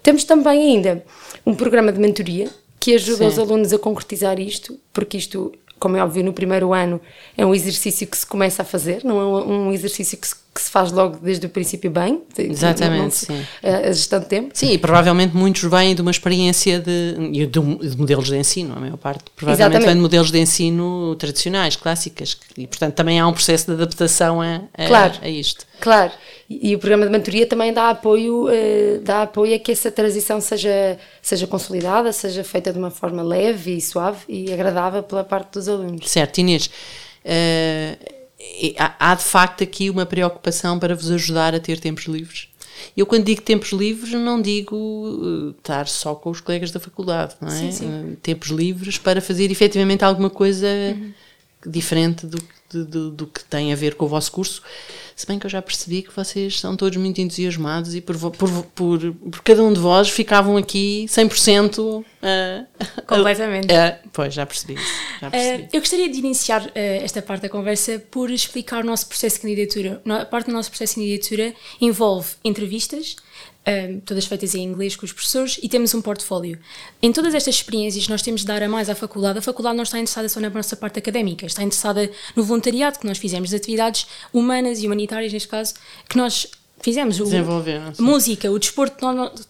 Temos 0.03 0.25
também 0.25 0.63
ainda 0.63 1.05
um 1.45 1.55
programa 1.55 1.93
de 1.93 1.99
mentoria 1.99 2.49
que 2.81 2.95
ajuda 2.95 3.25
Sim. 3.25 3.27
os 3.27 3.39
alunos 3.39 3.73
a 3.73 3.79
concretizar 3.79 4.39
isto, 4.39 4.79
porque 4.93 5.17
isto, 5.17 5.53
como 5.79 5.97
é 5.97 6.03
óbvio, 6.03 6.25
no 6.25 6.33
primeiro 6.33 6.73
ano 6.73 7.01
é 7.37 7.45
um 7.45 7.55
exercício 7.55 8.07
que 8.07 8.17
se 8.17 8.27
começa 8.27 8.63
a 8.63 8.65
fazer, 8.65 9.05
não 9.05 9.21
é 9.21 9.45
um 9.45 9.73
exercício 9.73 10.17
que 10.19 10.27
se 10.27 10.46
que 10.57 10.63
se 10.63 10.71
faz 10.71 10.91
logo 10.91 11.19
desde 11.19 11.45
o 11.45 11.51
princípio 11.51 11.91
bem. 11.91 12.23
Exatamente, 12.39 13.03
não, 13.03 13.37
sim. 13.37 13.47
A, 13.63 13.93
gestão 13.93 14.19
de 14.19 14.27
tempo. 14.27 14.51
Sim, 14.55 14.73
e 14.73 14.79
provavelmente 14.79 15.37
muitos 15.37 15.63
vêm 15.63 15.95
de 15.95 16.01
uma 16.01 16.11
experiência 16.11 16.81
de, 16.81 17.15
de, 17.31 17.47
de 17.47 17.97
modelos 17.97 18.27
de 18.27 18.37
ensino, 18.37 18.75
a 18.75 18.81
maior 18.81 18.97
parte. 18.97 19.25
Provavelmente 19.37 19.73
Exatamente. 19.73 19.87
vem 19.87 19.95
de 19.97 20.01
modelos 20.01 20.31
de 20.31 20.39
ensino 20.39 21.15
tradicionais, 21.17 21.77
clássicas, 21.77 22.39
e 22.57 22.67
portanto 22.67 22.95
também 22.95 23.21
há 23.21 23.27
um 23.27 23.35
processo 23.35 23.67
de 23.67 23.73
adaptação 23.75 24.41
a, 24.41 24.63
a, 24.73 24.87
claro, 24.87 25.15
a 25.21 25.29
isto. 25.29 25.67
Claro, 25.79 26.13
e, 26.49 26.71
e, 26.71 26.75
o 26.75 26.79
programa 26.79 27.05
de 27.05 27.13
mentoria 27.13 27.47
também 27.47 27.71
dá 27.71 27.91
apoio, 27.91 28.49
eh, 28.49 28.99
dá 29.03 29.23
apoio 29.23 29.55
a 29.55 29.59
que 29.59 29.73
essa 29.73 29.91
transição 29.91 30.41
seja, 30.41 30.99
seja 31.21 31.47
consolidada, 31.47 32.11
seja 32.13 32.43
feita 32.43 32.73
de 32.73 32.79
uma 32.79 32.91
forma 32.91 33.23
leve 33.23 33.77
e 33.77 33.81
suave 33.83 34.21
e 34.27 34.51
agradável 34.51 35.03
pela 35.03 35.23
parte 35.23 35.53
dos 35.53 35.69
alunos. 35.69 36.09
Certo, 36.09 36.39
Inês. 36.39 36.71
Uh, 37.27 38.16
há 38.99 39.15
de 39.15 39.25
facto 39.25 39.63
aqui 39.63 39.89
uma 39.89 40.07
preocupação 40.07 40.79
para 40.79 40.95
vos 40.95 41.11
ajudar 41.11 41.55
a 41.55 41.61
ter 41.61 41.81
tempos 41.81 42.05
livres. 42.05 42.49
Eu, 42.97 43.07
quando 43.07 43.25
digo 43.25 43.41
tempos 43.41 43.73
livres, 43.73 44.13
não 44.13 44.41
digo 44.41 44.77
uh, 44.77 45.51
estar 45.51 45.89
só 45.89 46.15
com 46.15 46.31
os 46.31 46.41
colegas 46.41 46.71
da 46.71 46.79
faculdade, 46.79 47.35
não 47.41 47.49
é? 47.49 47.53
Sim, 47.53 47.73
sim. 47.73 47.87
Uh, 47.87 48.17
tempos 48.17 48.49
livres 48.49 48.99
para 48.99 49.21
fazer 49.21 49.51
efetivamente 49.51 50.05
alguma 50.05 50.29
coisa 50.29 50.67
uhum. 50.67 51.13
diferente 51.67 52.27
do, 52.27 52.39
do, 52.71 53.11
do, 53.11 53.27
que 53.27 53.45
tem 53.45 53.73
a 53.73 53.77
ver 53.77 53.95
com 53.95 54.05
o 54.05 54.09
vosso 54.09 54.31
curso. 54.33 54.63
Se 55.15 55.27
bem 55.27 55.39
que 55.39 55.47
eu 55.47 55.51
já 55.51 55.63
percebi 55.63 56.03
que 56.03 56.15
vocês 56.15 56.61
são 56.61 56.77
todos 56.77 56.99
muito 56.99 57.21
entusiasmados 57.21 57.95
e 57.95 58.01
por, 58.01 58.19
por, 58.33 58.51
por, 58.75 59.15
por 59.15 59.43
cada 59.43 59.63
um 59.63 59.73
de 59.73 59.81
vós 59.81 60.11
ficavam 60.11 60.57
aqui 60.57 61.07
100%. 61.09 61.79
Uh, 61.79 62.05
Completamente. 63.07 63.73
Uh, 63.73 64.09
pois, 64.13 64.35
já 64.35 64.45
percebi 64.45 64.75
isso. 64.75 64.93
Já 65.21 65.31
percebi. 65.31 65.63
Uh, 65.63 65.69
eu 65.73 65.81
gostaria 65.81 66.09
de 66.09 66.19
iniciar 66.19 66.67
uh, 66.67 66.71
esta 66.75 67.23
parte 67.23 67.43
da 67.43 67.49
conversa 67.49 68.03
por 68.11 68.31
explicar 68.31 68.85
o 68.85 68.87
nosso 68.87 69.07
processo 69.07 69.37
de 69.37 69.43
candidatura. 69.43 70.03
A 70.21 70.27
parte 70.27 70.49
do 70.49 70.53
nosso 70.53 70.69
processo 70.69 70.95
de 70.95 71.01
candidatura 71.01 71.55
envolve 71.81 72.35
entrevistas, 72.45 73.17
um, 73.67 74.01
todas 74.01 74.27
feitas 74.27 74.55
em 74.55 74.63
inglês 74.63 74.95
com 74.95 75.05
os 75.05 75.13
professores, 75.13 75.59
e 75.63 75.69
temos 75.69 75.93
um 75.95 76.01
portfólio. 76.01 76.59
Em 77.03 77.13
todas 77.13 77.35
estas 77.35 77.57
experiências, 77.57 78.09
nós 78.09 78.23
temos 78.23 78.43
de 78.43 78.47
dar 78.47 78.63
a 78.63 78.69
mais 78.69 78.89
à 78.89 78.95
faculdade. 78.95 79.39
A 79.39 79.43
faculdade 79.43 79.77
não 79.77 79.83
está 79.83 79.99
interessada 79.99 80.29
só 80.29 80.41
na 80.41 80.51
nossa 80.51 80.77
parte 80.77 80.99
académica, 80.99 81.47
está 81.47 81.63
interessada 81.63 82.11
no 82.35 82.45
voluntariado 82.45 82.99
que 82.99 83.07
nós 83.07 83.19
fizemos, 83.19 83.51
de 83.51 83.57
atividades 83.57 84.07
humanas 84.33 84.83
e 84.83 84.87
humanitárias, 84.87 85.33
neste 85.33 85.49
caso, 85.49 85.75
que 86.09 86.17
nós 86.17 86.49
fizemos. 86.81 87.19
O, 87.99 88.03
música, 88.03 88.51
o 88.51 88.59
desporto 88.59 88.97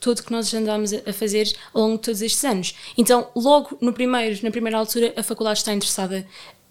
todo 0.00 0.22
que 0.22 0.32
nós 0.32 0.52
andámos 0.54 0.92
a 0.92 1.12
fazer 1.12 1.52
ao 1.74 1.82
longo 1.82 1.96
de 1.96 2.02
todos 2.02 2.22
estes 2.22 2.44
anos. 2.44 2.74
Então, 2.96 3.28
logo 3.34 3.76
no 3.80 3.92
primeiro, 3.92 4.38
na 4.42 4.50
primeira 4.50 4.78
altura, 4.78 5.12
a 5.16 5.22
faculdade 5.22 5.58
está 5.58 5.72
interessada 5.72 6.26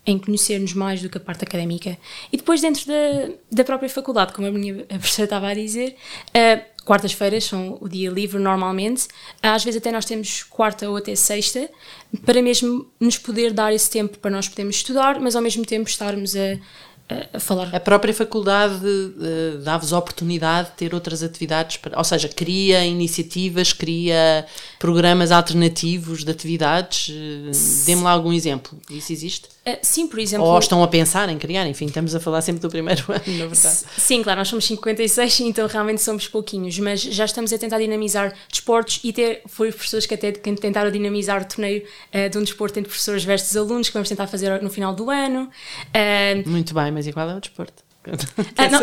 em 0.05 0.19
conhecer-nos 0.19 0.73
mais 0.73 1.01
do 1.01 1.09
que 1.09 1.17
a 1.17 1.21
parte 1.21 1.43
académica. 1.43 1.97
E 2.31 2.37
depois, 2.37 2.61
dentro 2.61 2.85
da, 2.85 3.33
da 3.51 3.63
própria 3.63 3.89
faculdade, 3.89 4.33
como 4.33 4.47
a 4.47 4.51
minha 4.51 4.83
a 4.83 4.99
professora 4.99 5.25
estava 5.25 5.47
a 5.47 5.53
dizer, 5.53 5.95
uh, 6.29 6.74
quartas-feiras 6.85 7.43
são 7.43 7.77
o 7.81 7.89
dia 7.89 8.09
livre 8.09 8.39
normalmente, 8.39 9.07
às 9.41 9.63
vezes 9.63 9.81
até 9.81 9.91
nós 9.91 10.05
temos 10.05 10.43
quarta 10.43 10.89
ou 10.89 10.95
até 10.95 11.15
sexta, 11.15 11.69
para 12.23 12.41
mesmo 12.41 12.87
nos 12.99 13.17
poder 13.17 13.51
dar 13.51 13.73
esse 13.73 13.89
tempo 13.89 14.19
para 14.19 14.31
nós 14.31 14.47
podermos 14.47 14.75
estudar, 14.77 15.19
mas 15.19 15.35
ao 15.35 15.41
mesmo 15.41 15.65
tempo 15.65 15.89
estarmos 15.89 16.35
a, 16.35 16.59
a 17.07 17.39
falar. 17.39 17.69
A 17.73 17.79
própria 17.79 18.13
faculdade 18.13 18.83
uh, 18.83 19.59
dá-vos 19.63 19.93
a 19.93 19.99
oportunidade 19.99 20.69
de 20.69 20.75
ter 20.75 20.93
outras 20.93 21.21
atividades, 21.21 21.77
para, 21.77 21.97
ou 21.97 22.03
seja, 22.03 22.27
cria 22.27 22.83
iniciativas, 22.83 23.71
cria 23.71 24.45
programas 24.79 25.31
alternativos 25.31 26.23
de 26.23 26.31
atividades. 26.31 27.09
Uh, 27.09 27.85
Dê-me 27.85 28.01
lá 28.01 28.11
algum 28.11 28.33
exemplo. 28.33 28.77
Isso 28.89 29.13
existe? 29.13 29.49
Uh, 29.67 29.77
sim, 29.83 30.07
por 30.07 30.19
exemplo. 30.19 30.47
Ou 30.47 30.57
estão 30.57 30.81
a 30.81 30.87
pensar 30.87 31.29
em 31.29 31.37
criar, 31.37 31.67
enfim, 31.67 31.85
estamos 31.85 32.15
a 32.15 32.19
falar 32.19 32.41
sempre 32.41 32.61
do 32.61 32.69
primeiro 32.69 33.03
ano, 33.09 33.37
na 33.37 33.45
verdade. 33.47 33.79
Sim, 33.97 34.23
claro, 34.23 34.39
nós 34.39 34.47
somos 34.47 34.65
56, 34.65 35.41
então 35.45 35.67
realmente 35.67 36.01
somos 36.01 36.27
pouquinhos, 36.27 36.77
mas 36.79 37.01
já 37.01 37.25
estamos 37.25 37.53
a 37.53 37.57
tentar 37.57 37.77
dinamizar 37.77 38.33
desportos 38.49 38.99
e 39.03 39.13
ter, 39.13 39.41
foi 39.45 39.71
professores 39.71 40.07
que 40.07 40.13
até 40.15 40.31
tentaram 40.31 40.89
dinamizar 40.89 41.41
o 41.41 41.45
torneio 41.45 41.83
uh, 41.83 42.29
de 42.29 42.37
um 42.37 42.43
desporto 42.43 42.79
entre 42.79 42.89
professores 42.89 43.23
versus 43.23 43.55
alunos, 43.55 43.89
que 43.89 43.93
vamos 43.93 44.09
tentar 44.09 44.25
fazer 44.25 44.59
no 44.63 44.71
final 44.71 44.93
do 44.93 45.11
ano. 45.11 45.49
Muito 46.45 46.73
bem, 46.73 46.94
mas 46.95 47.13
qual 47.13 47.29
é 47.29 47.35
o 47.35 47.39
desporto? 47.39 47.83
Ah, 48.57 48.69
não, 48.69 48.81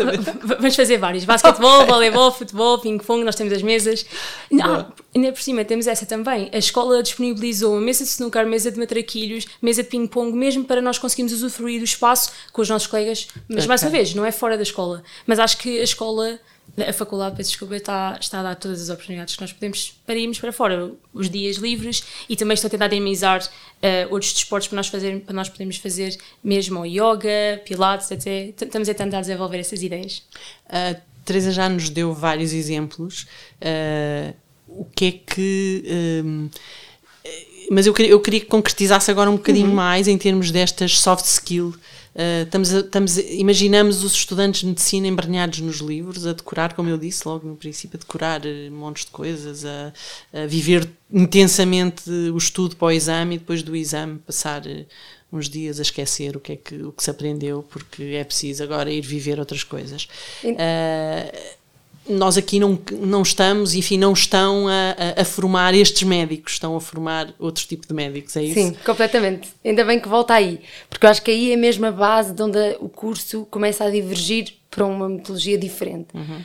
vamos 0.59 0.75
fazer 0.75 0.97
vários: 0.97 1.23
basquetebol, 1.23 1.85
voleibol, 1.85 2.31
futebol, 2.31 2.79
ping-pong. 2.79 3.23
Nós 3.23 3.35
temos 3.35 3.53
as 3.53 3.61
mesas. 3.61 4.05
Não, 4.51 4.91
ainda 5.15 5.31
por 5.31 5.41
cima 5.41 5.63
temos 5.63 5.87
essa 5.87 6.05
também. 6.05 6.49
A 6.53 6.57
escola 6.57 7.01
disponibilizou 7.01 7.79
mesa 7.79 8.03
de 8.03 8.09
snooker, 8.09 8.45
mesa 8.45 8.71
de 8.71 8.77
matraquilhos, 8.79 9.47
mesa 9.61 9.81
de 9.83 9.89
ping-pong, 9.89 10.35
mesmo 10.35 10.65
para 10.65 10.81
nós 10.81 10.97
conseguirmos 10.97 11.33
usufruir 11.33 11.79
do 11.79 11.85
espaço 11.85 12.31
com 12.51 12.61
os 12.61 12.69
nossos 12.69 12.87
colegas. 12.87 13.27
Mas 13.47 13.59
okay. 13.59 13.67
mais 13.67 13.81
uma 13.81 13.89
vez, 13.89 14.13
não 14.13 14.25
é 14.25 14.31
fora 14.31 14.57
da 14.57 14.63
escola. 14.63 15.03
Mas 15.25 15.39
acho 15.39 15.57
que 15.57 15.79
a 15.79 15.83
escola 15.83 16.39
a 16.77 16.93
faculdade, 16.93 17.35
peço 17.35 17.51
desculpa, 17.51 17.75
está, 17.75 18.17
está 18.19 18.39
a 18.39 18.43
dar 18.43 18.55
todas 18.55 18.81
as 18.81 18.89
oportunidades 18.89 19.35
que 19.35 19.41
nós 19.41 19.53
podemos 19.53 19.95
para 20.05 20.15
irmos 20.15 20.39
para 20.39 20.51
fora, 20.51 20.91
os 21.13 21.29
dias 21.29 21.57
livres 21.57 22.03
e 22.27 22.35
também 22.35 22.55
estou 22.55 22.67
a 22.67 22.71
tentar 22.71 22.87
dinamizar 22.87 23.43
uh, 23.43 24.11
outros 24.11 24.33
desportos 24.33 24.67
para 24.67 24.77
nós, 24.77 24.87
fazer, 24.87 25.21
para 25.21 25.35
nós 25.35 25.49
podermos 25.49 25.77
fazer 25.77 26.17
mesmo 26.43 26.83
yoga, 26.83 27.61
pilates, 27.63 28.11
até 28.11 28.53
estamos 28.59 28.89
a 28.89 28.93
tentar 28.93 29.21
desenvolver 29.21 29.59
essas 29.59 29.83
ideias. 29.83 30.23
A 30.67 30.95
Teresa 31.23 31.51
já 31.51 31.69
nos 31.69 31.89
deu 31.89 32.11
vários 32.13 32.51
exemplos. 32.51 33.27
Uh, 33.61 34.33
o 34.67 34.85
que 34.85 35.05
é 35.05 35.11
que. 35.11 35.83
Um, 36.25 36.49
mas 37.69 37.85
eu 37.85 37.93
queria, 37.93 38.11
eu 38.11 38.19
queria 38.19 38.39
que 38.39 38.47
concretizasse 38.47 39.09
agora 39.09 39.29
um 39.29 39.35
bocadinho 39.35 39.69
uhum. 39.69 39.75
mais 39.75 40.07
em 40.07 40.17
termos 40.17 40.51
destas 40.51 40.99
soft 40.99 41.25
skills 41.25 41.77
Uh, 42.15 42.43
estamos 42.43 42.73
a, 42.73 42.79
estamos, 42.79 43.17
imaginamos 43.17 44.03
os 44.03 44.13
estudantes 44.13 44.61
de 44.61 44.67
medicina 44.67 45.07
embrenhados 45.07 45.59
nos 45.59 45.77
livros, 45.77 46.27
a 46.27 46.33
decorar, 46.33 46.73
como 46.73 46.89
eu 46.89 46.97
disse 46.97 47.27
logo 47.27 47.47
no 47.47 47.55
princípio, 47.55 47.97
a 47.97 47.99
decorar 47.99 48.41
uh, 48.45 48.71
montes 48.71 49.05
de 49.05 49.11
coisas, 49.11 49.65
a, 49.65 49.91
a, 50.31 50.45
viver 50.45 50.87
intensamente 51.11 52.09
o 52.09 52.37
estudo 52.37 52.75
para 52.75 52.87
o 52.87 52.91
exame 52.91 53.35
e 53.35 53.39
depois 53.39 53.63
do 53.63 53.75
exame 53.75 54.19
passar 54.19 54.63
uh, 54.65 54.85
uns 55.31 55.49
dias 55.49 55.79
a 55.79 55.81
esquecer 55.81 56.37
o 56.37 56.39
que 56.39 56.53
é 56.53 56.55
que, 56.55 56.75
o 56.83 56.91
que 56.91 57.03
se 57.03 57.09
aprendeu, 57.09 57.63
porque 57.63 58.03
é 58.03 58.23
preciso 58.23 58.61
agora 58.61 58.91
ir 58.91 59.01
viver 59.01 59.39
outras 59.39 59.63
coisas. 59.63 60.07
Uh, 60.43 61.62
nós 62.07 62.37
aqui 62.37 62.59
não, 62.59 62.77
não 62.91 63.21
estamos, 63.21 63.73
enfim, 63.73 63.97
não 63.97 64.13
estão 64.13 64.67
a, 64.67 64.95
a, 65.17 65.21
a, 65.21 65.25
formar 65.25 65.73
estes 65.73 66.03
médicos, 66.03 66.53
estão 66.53 66.75
a 66.75 66.81
formar 66.81 67.33
outro 67.39 67.65
tipo 67.65 67.87
de 67.87 67.93
médicos, 67.93 68.35
é 68.35 68.43
isso? 68.43 68.53
Sim, 68.55 68.75
completamente. 68.85 69.49
Ainda 69.63 69.85
bem 69.85 69.99
que 69.99 70.07
volta 70.07 70.33
aí, 70.33 70.59
porque 70.89 71.05
eu 71.05 71.09
acho 71.09 71.21
que 71.21 71.31
aí 71.31 71.51
é 71.51 71.55
a 71.55 71.57
mesma 71.57 71.91
base 71.91 72.33
de 72.33 72.41
onde 72.41 72.59
o 72.79 72.89
curso 72.89 73.47
começa 73.49 73.85
a 73.85 73.89
divergir 73.89 74.53
para 74.69 74.85
uma 74.85 75.07
metodologia 75.07 75.57
diferente. 75.57 76.07
Uhum. 76.15 76.41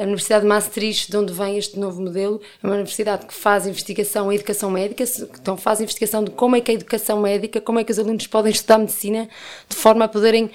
A 0.00 0.02
Universidade 0.02 0.42
de 0.42 0.48
Maastricht, 0.48 1.10
de 1.10 1.16
onde 1.16 1.32
vem 1.32 1.56
este 1.56 1.78
novo 1.78 2.02
modelo, 2.02 2.40
é 2.62 2.66
uma 2.66 2.74
universidade 2.74 3.26
que 3.26 3.34
faz 3.34 3.66
investigação 3.66 4.30
em 4.30 4.34
educação 4.34 4.70
médica, 4.70 5.04
então 5.40 5.56
faz 5.56 5.80
investigação 5.80 6.24
de 6.24 6.32
como 6.32 6.56
é 6.56 6.60
que 6.60 6.70
a 6.70 6.74
educação 6.74 7.20
médica, 7.20 7.60
como 7.60 7.78
é 7.78 7.84
que 7.84 7.92
os 7.92 7.98
alunos 7.98 8.26
podem 8.26 8.50
estudar 8.50 8.78
medicina 8.78 9.28
de 9.68 9.76
forma 9.76 10.04
a 10.04 10.08
poderem 10.08 10.50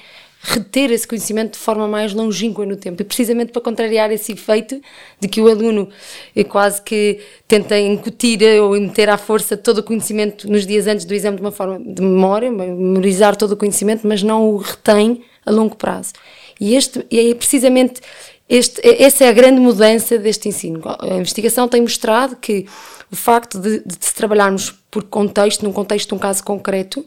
reter 0.45 0.91
esse 0.91 1.07
conhecimento 1.07 1.53
de 1.53 1.59
forma 1.59 1.87
mais 1.87 2.13
longínqua 2.13 2.65
no 2.65 2.75
tempo. 2.75 3.01
E 3.01 3.05
precisamente 3.05 3.51
para 3.51 3.61
contrariar 3.61 4.11
esse 4.11 4.33
efeito 4.33 4.79
de 5.19 5.27
que 5.27 5.41
o 5.41 5.47
aluno 5.49 5.89
é 6.35 6.43
quase 6.43 6.81
que 6.81 7.19
tenta 7.47 7.77
incutir 7.79 8.39
ou 8.61 8.71
meter 8.79 9.09
à 9.09 9.17
força 9.17 9.57
todo 9.57 9.79
o 9.79 9.83
conhecimento 9.83 10.49
nos 10.49 10.65
dias 10.65 10.85
antes 10.87 11.05
do 11.05 11.13
exame 11.13 11.37
de 11.37 11.41
uma 11.41 11.51
forma 11.51 11.79
de 11.79 12.01
memória, 12.01 12.51
memorizar 12.51 13.35
todo 13.35 13.53
o 13.53 13.57
conhecimento, 13.57 14.07
mas 14.07 14.21
não 14.21 14.49
o 14.49 14.57
retém 14.57 15.23
a 15.45 15.51
longo 15.51 15.75
prazo. 15.75 16.13
E 16.59 16.75
este 16.75 17.05
é 17.11 17.33
precisamente 17.33 18.01
este, 18.47 18.79
essa 18.83 19.23
é 19.23 19.29
a 19.29 19.33
grande 19.33 19.59
mudança 19.59 20.19
deste 20.19 20.47
ensino. 20.47 20.79
A 20.99 21.15
investigação 21.15 21.67
tem 21.67 21.81
mostrado 21.81 22.35
que 22.35 22.67
o 23.11 23.15
facto 23.15 23.59
de, 23.59 23.79
de 23.79 23.95
se 23.99 24.13
trabalharmos 24.13 24.71
por 24.91 25.03
contexto, 25.03 25.63
num 25.63 25.73
contexto 25.73 26.09
de 26.09 26.15
um 26.15 26.19
caso 26.19 26.43
concreto, 26.43 27.03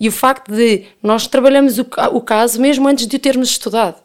e 0.00 0.08
o 0.08 0.12
facto 0.12 0.50
de 0.50 0.86
nós 1.02 1.26
trabalhamos 1.26 1.78
o, 1.78 1.86
o, 2.12 2.22
caso 2.22 2.58
mesmo 2.58 2.88
antes 2.88 3.06
de 3.06 3.16
o 3.16 3.18
termos 3.18 3.50
estudado. 3.50 3.96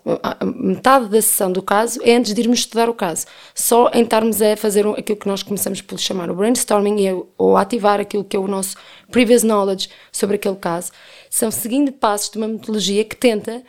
Metade 0.44 1.08
da 1.08 1.22
sessão 1.22 1.50
do 1.50 1.62
caso 1.62 2.02
é 2.04 2.18
antes 2.18 2.34
de 2.34 2.42
irmos 2.42 2.60
estudar 2.60 2.90
o 2.90 2.94
caso. 2.94 3.26
Só 3.56 3.90
em 3.94 4.04
estarmos 4.04 4.42
a 4.42 4.58
fazer 4.58 4.86
aquilo 4.88 5.18
que 5.18 5.28
nós 5.28 5.42
começamos 5.42 5.82
por 5.82 5.98
chamar 5.98 6.30
o 6.30 6.36
brainstorming 6.36 7.24
ou 7.38 7.56
ativar 7.56 8.02
aquilo 8.02 8.26
que 8.26 8.36
é 8.36 8.40
o 8.40 8.48
nosso 8.48 8.76
previous 9.10 9.42
knowledge 9.42 9.88
sobre 10.12 10.36
aquele 10.36 10.58
caso, 10.58 10.92
são 11.30 11.50
seguindo 11.50 11.94
passos 11.94 12.30
de 12.30 12.38
uma 12.40 12.48
metodologia 12.50 13.06
que 13.06 13.16
tenta 13.16 13.64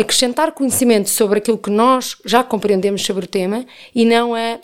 acrescentar 0.00 0.52
conhecimento 0.52 1.08
sobre 1.08 1.38
aquilo 1.38 1.58
que 1.58 1.70
nós 1.70 2.16
já 2.24 2.44
compreendemos 2.44 3.04
sobre 3.04 3.24
o 3.24 3.28
tema 3.28 3.64
e 3.94 4.04
não 4.04 4.34
a 4.34 4.58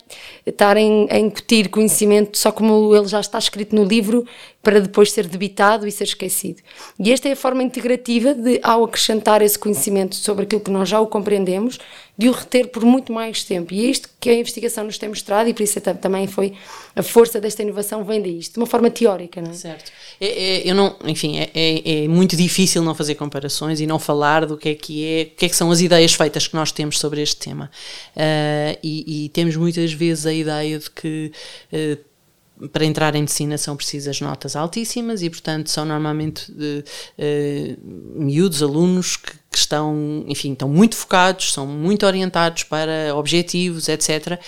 estar 0.47 0.77
a 0.77 0.81
incutir 1.19 1.69
conhecimento 1.69 2.37
só 2.37 2.53
como 2.53 2.95
ele 2.95 3.09
já 3.09 3.21
está 3.21 3.39
escrito 3.39 3.75
no 3.75 3.85
livro 3.85 4.27
para 4.63 4.81
depois 4.81 5.13
ser 5.13 5.27
debitado 5.27 5.87
e 5.87 5.93
ser 5.93 6.05
esquecido. 6.05 6.63
E 6.99 7.13
esta 7.13 7.29
é 7.29 7.33
a 7.33 7.37
forma 7.37 7.63
integrativa 7.63 8.35
de, 8.35 8.59
ao 8.63 8.85
acrescentar 8.85 9.43
esse 9.43 9.59
conhecimento 9.59 10.17
sobre 10.17 10.45
aquilo 10.45 10.61
que 10.61 10.71
nós 10.71 10.89
já 10.89 10.99
o 11.01 11.07
compreendemos, 11.07 11.79
de 12.17 12.29
o 12.29 12.33
reter 12.33 12.69
por 12.69 12.85
muito 12.85 13.13
mais 13.13 13.43
tempo. 13.43 13.75
E 13.75 13.85
é 13.85 13.91
isto 13.91 14.09
que 14.21 14.31
a 14.31 14.35
investigação 14.35 14.85
nos 14.85 14.97
tem 14.97 15.09
mostrado, 15.09 15.49
e 15.49 15.55
por 15.55 15.63
isso 15.63 15.81
também 15.81 16.27
foi 16.27 16.55
a 16.97 17.03
força 17.03 17.41
desta 17.41 17.63
inovação 17.63 18.05
vem 18.05 18.23
daí, 18.23 18.39
de 18.39 18.57
uma 18.57 18.67
forma 18.67 18.89
teórica, 18.89 19.43
não 19.43 19.51
é? 19.51 19.55
Certo. 19.55 19.93
É, 20.21 20.27
é, 20.27 20.71
eu 20.71 20.75
não, 20.75 20.97
enfim, 21.05 21.39
é, 21.39 21.51
é, 21.53 22.05
é, 22.05 22.09
muito 22.09 22.37
difícil 22.37 22.83
não 22.83 22.95
fazer 22.95 23.17
comparações 23.17 23.81
e 23.81 23.87
não 23.87 23.99
falar 23.99 24.47
do 24.47 24.57
que 24.57 24.69
é 24.69 24.75
que 24.75 25.05
é, 25.05 25.23
o 25.23 25.37
que 25.37 25.47
é 25.47 25.49
que 25.49 25.57
são 25.57 25.71
as 25.71 25.81
ideias 25.81 26.15
feitas 26.15 26.47
que 26.47 26.55
nós 26.55 26.71
temos 26.71 26.99
sobre 26.99 27.21
este 27.21 27.37
tema. 27.37 27.69
Uh, 28.17 28.79
e, 28.83 29.25
e, 29.25 29.29
temos 29.31 29.57
muitas 29.57 29.93
vezes 29.93 30.25
a 30.25 30.33
ideia 30.35 30.79
de 30.79 30.91
que 30.91 31.33
uh, 31.73 32.69
para 32.69 32.85
entrar 32.85 33.15
em 33.15 33.21
medicina 33.21 33.59
são 33.59 33.77
precisas 33.77 34.21
notas 34.21 34.55
altíssimas 34.55 35.23
e, 35.23 35.31
portanto, 35.31 35.69
são 35.69 35.85
normalmente 35.85 36.53
uh, 36.53 36.85
uh, 37.19 38.23
miúdos, 38.23 38.63
alunos 38.63 39.17
que, 39.17 39.33
que, 39.51 39.59
estão, 39.59 40.25
enfim, 40.29 40.53
estão 40.53 40.69
muito 40.69 40.97
focados, 40.97 41.53
são 41.53 41.67
muito 41.67 42.07
orientados 42.07 42.63
para 42.65 43.15
objetivos, 43.15 43.89
etc. 43.89 44.39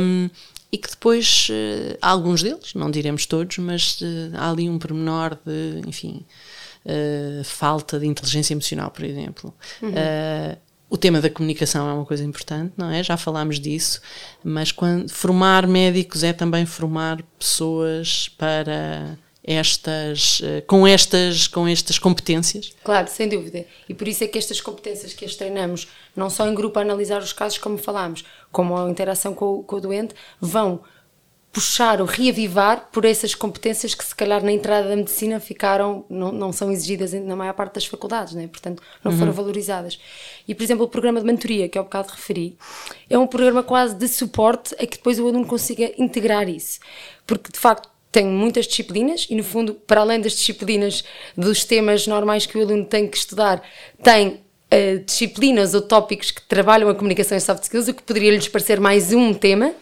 Um, 0.00 0.30
e 0.70 0.78
que 0.78 0.90
depois, 0.90 1.48
uh, 1.50 1.96
alguns 2.02 2.42
deles, 2.42 2.74
não 2.74 2.90
diremos 2.90 3.24
todos, 3.26 3.56
mas 3.58 4.00
uh, 4.00 4.32
há 4.34 4.50
ali 4.50 4.68
um 4.68 4.78
pormenor 4.78 5.38
de, 5.44 5.86
enfim, 5.86 6.24
uh, 6.84 7.44
falta 7.44 7.98
de 7.98 8.06
inteligência 8.06 8.52
emocional, 8.52 8.90
por 8.90 9.04
exemplo. 9.04 9.54
Uhum. 9.80 9.92
O 10.88 10.96
tema 10.96 11.20
da 11.20 11.28
comunicação 11.28 11.88
é 11.88 11.92
uma 11.92 12.04
coisa 12.04 12.24
importante, 12.24 12.72
não 12.76 12.90
é? 12.90 13.02
Já 13.02 13.16
falámos 13.16 13.58
disso, 13.58 14.00
mas 14.44 14.70
quando, 14.70 15.10
formar 15.10 15.66
médicos 15.66 16.22
é 16.22 16.32
também 16.32 16.64
formar 16.64 17.22
pessoas 17.38 18.28
para 18.28 19.18
estas 19.46 20.40
eh, 20.42 20.60
com 20.62 20.84
estas 20.86 21.46
com 21.46 21.68
estas 21.68 21.98
competências? 21.98 22.74
Claro, 22.82 23.08
sem 23.08 23.28
dúvida. 23.28 23.64
E 23.88 23.94
por 23.94 24.08
isso 24.08 24.24
é 24.24 24.26
que 24.26 24.36
estas 24.36 24.60
competências 24.60 25.12
que 25.12 25.24
as 25.24 25.36
treinamos, 25.36 25.86
não 26.16 26.28
só 26.28 26.48
em 26.48 26.54
grupo 26.54 26.78
a 26.78 26.82
analisar 26.82 27.22
os 27.22 27.32
casos 27.32 27.58
como 27.58 27.78
falámos, 27.78 28.24
como 28.50 28.76
a 28.76 28.90
interação 28.90 29.32
com, 29.32 29.62
com 29.62 29.76
o 29.76 29.80
doente, 29.80 30.14
vão 30.40 30.80
puxar 31.56 32.02
ou 32.02 32.06
reavivar 32.06 32.90
por 32.92 33.06
essas 33.06 33.34
competências 33.34 33.94
que 33.94 34.04
se 34.04 34.14
calhar 34.14 34.44
na 34.44 34.52
entrada 34.52 34.90
da 34.90 34.94
medicina 34.94 35.40
ficaram, 35.40 36.04
não, 36.06 36.30
não 36.30 36.52
são 36.52 36.70
exigidas 36.70 37.14
na 37.14 37.34
maior 37.34 37.54
parte 37.54 37.76
das 37.76 37.86
faculdades, 37.86 38.34
né? 38.34 38.46
portanto 38.46 38.82
não 39.02 39.10
uhum. 39.10 39.18
foram 39.18 39.32
valorizadas. 39.32 39.98
E 40.46 40.54
por 40.54 40.62
exemplo 40.62 40.84
o 40.84 40.88
programa 40.88 41.18
de 41.18 41.24
mentoria 41.24 41.66
que 41.66 41.78
ao 41.78 41.84
bocado 41.84 42.12
referi, 42.12 42.58
é 43.08 43.16
um 43.16 43.26
programa 43.26 43.62
quase 43.62 43.94
de 43.94 44.06
suporte 44.06 44.74
a 44.74 44.86
que 44.86 44.98
depois 44.98 45.18
o 45.18 45.26
aluno 45.26 45.46
consiga 45.46 45.90
integrar 45.96 46.46
isso, 46.46 46.78
porque 47.26 47.50
de 47.50 47.58
facto 47.58 47.88
tem 48.12 48.26
muitas 48.26 48.66
disciplinas 48.66 49.26
e 49.30 49.34
no 49.34 49.42
fundo 49.42 49.72
para 49.72 50.02
além 50.02 50.20
das 50.20 50.32
disciplinas 50.32 51.04
dos 51.34 51.64
temas 51.64 52.06
normais 52.06 52.44
que 52.44 52.58
o 52.58 52.60
aluno 52.60 52.84
tem 52.84 53.08
que 53.08 53.16
estudar, 53.16 53.62
tem 54.02 54.44
Uh, 54.66 54.98
disciplinas 55.04 55.74
ou 55.74 55.80
tópicos 55.80 56.32
que 56.32 56.42
trabalham 56.42 56.88
a 56.88 56.94
comunicação 56.94 57.38
e 57.38 57.40
soft 57.40 57.62
skills, 57.62 57.86
o 57.86 57.94
que 57.94 58.02
poderia 58.02 58.32
lhes 58.32 58.48
parecer 58.48 58.80
mais 58.80 59.12
um 59.12 59.32
tema, 59.32 59.72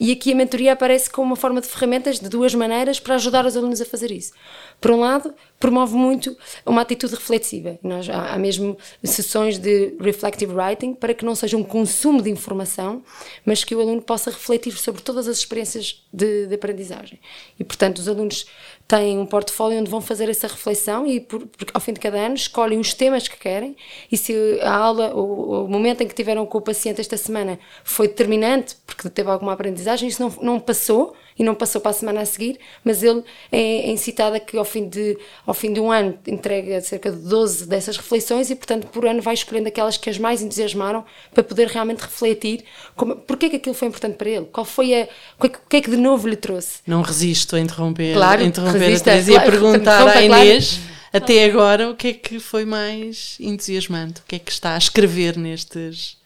E 0.00 0.12
aqui 0.12 0.32
a 0.32 0.34
mentoria 0.34 0.72
aparece 0.72 1.10
como 1.10 1.28
uma 1.28 1.36
forma 1.36 1.60
de 1.60 1.68
ferramentas 1.68 2.18
de 2.18 2.28
duas 2.28 2.54
maneiras 2.54 3.00
para 3.00 3.14
ajudar 3.14 3.46
os 3.46 3.56
alunos 3.56 3.80
a 3.80 3.84
fazer 3.84 4.10
isso. 4.10 4.32
Por 4.80 4.90
um 4.90 5.00
lado, 5.00 5.34
promove 5.58 5.94
muito 5.94 6.36
uma 6.66 6.82
atitude 6.82 7.14
reflexiva. 7.14 7.78
Nós, 7.82 8.08
há, 8.08 8.34
há 8.34 8.38
mesmo 8.38 8.76
sessões 9.02 9.58
de 9.58 9.94
reflective 10.00 10.52
writing 10.52 10.94
para 10.94 11.14
que 11.14 11.24
não 11.24 11.34
seja 11.34 11.56
um 11.56 11.62
consumo 11.62 12.20
de 12.22 12.30
informação, 12.30 13.02
mas 13.44 13.64
que 13.64 13.74
o 13.74 13.80
aluno 13.80 14.02
possa 14.02 14.30
refletir 14.30 14.72
sobre 14.76 15.02
todas 15.02 15.28
as 15.28 15.38
experiências 15.38 16.04
de, 16.12 16.46
de 16.46 16.54
aprendizagem. 16.54 17.20
E, 17.58 17.64
portanto, 17.64 17.98
os 17.98 18.08
alunos 18.08 18.46
têm 18.92 19.18
um 19.18 19.24
portfólio 19.24 19.80
onde 19.80 19.90
vão 19.90 20.02
fazer 20.02 20.28
essa 20.28 20.46
reflexão 20.46 21.06
e, 21.06 21.18
por, 21.18 21.48
ao 21.72 21.80
fim 21.80 21.94
de 21.94 22.00
cada 22.00 22.18
ano, 22.18 22.34
escolhem 22.34 22.78
os 22.78 22.92
temas 22.92 23.26
que 23.26 23.38
querem. 23.38 23.74
E 24.10 24.18
se 24.18 24.34
a 24.60 24.76
aula, 24.76 25.14
o, 25.14 25.64
o 25.64 25.68
momento 25.68 26.02
em 26.02 26.06
que 26.06 26.14
tiveram 26.14 26.44
com 26.44 26.58
o 26.58 26.60
paciente 26.60 27.00
esta 27.00 27.16
semana 27.16 27.58
foi 27.82 28.06
determinante, 28.06 28.76
porque 28.86 29.08
teve 29.08 29.30
alguma 29.30 29.54
aprendizagem, 29.54 30.10
isso 30.10 30.20
não, 30.20 30.34
não 30.42 30.60
passou, 30.60 31.14
e 31.38 31.44
não 31.44 31.54
passou 31.54 31.80
para 31.80 31.90
a 31.90 31.94
semana 31.94 32.20
a 32.20 32.26
seguir, 32.26 32.58
mas 32.84 33.02
ele 33.02 33.22
é, 33.50 33.60
é 33.60 33.90
incitado 33.90 34.36
a 34.36 34.40
que 34.40 34.56
ao 34.56 34.64
fim, 34.64 34.88
de, 34.88 35.18
ao 35.46 35.54
fim 35.54 35.72
de 35.72 35.80
um 35.80 35.90
ano 35.90 36.18
entregue 36.26 36.80
cerca 36.80 37.10
de 37.10 37.18
12 37.18 37.66
dessas 37.66 37.96
reflexões 37.96 38.50
e, 38.50 38.56
portanto, 38.56 38.86
por 38.88 39.06
ano 39.06 39.22
vai 39.22 39.34
escolhendo 39.34 39.68
aquelas 39.68 39.96
que 39.96 40.10
as 40.10 40.18
mais 40.18 40.42
entusiasmaram 40.42 41.04
para 41.32 41.42
poder 41.42 41.68
realmente 41.68 42.00
refletir 42.00 42.64
como, 42.94 43.16
porque 43.16 43.46
é 43.46 43.48
que 43.50 43.56
aquilo 43.56 43.74
foi 43.74 43.88
importante 43.88 44.16
para 44.16 44.28
ele, 44.28 44.46
qual 44.46 44.64
foi 44.64 45.02
a, 45.02 45.08
o 45.38 45.48
que 45.48 45.76
é 45.76 45.80
que 45.80 45.90
de 45.90 45.96
novo 45.96 46.28
lhe 46.28 46.36
trouxe. 46.36 46.80
Não 46.86 47.02
resisto 47.02 47.56
a 47.56 47.60
interromper, 47.60 48.14
claro, 48.14 48.42
interromper 48.42 48.78
resista, 48.78 49.10
a 49.10 49.14
Teresa 49.14 49.32
e 49.32 49.36
a 49.36 49.40
claro, 49.40 49.50
perguntar 49.50 50.08
à 50.08 50.12
claro. 50.12 50.24
Inês, 50.24 50.80
até 51.12 51.44
agora, 51.44 51.90
o 51.90 51.96
que 51.96 52.08
é 52.08 52.12
que 52.14 52.40
foi 52.40 52.64
mais 52.64 53.36
entusiasmante? 53.38 54.20
O 54.20 54.24
que 54.26 54.36
é 54.36 54.38
que 54.38 54.50
está 54.50 54.74
a 54.74 54.78
escrever 54.78 55.36
nestes... 55.36 56.16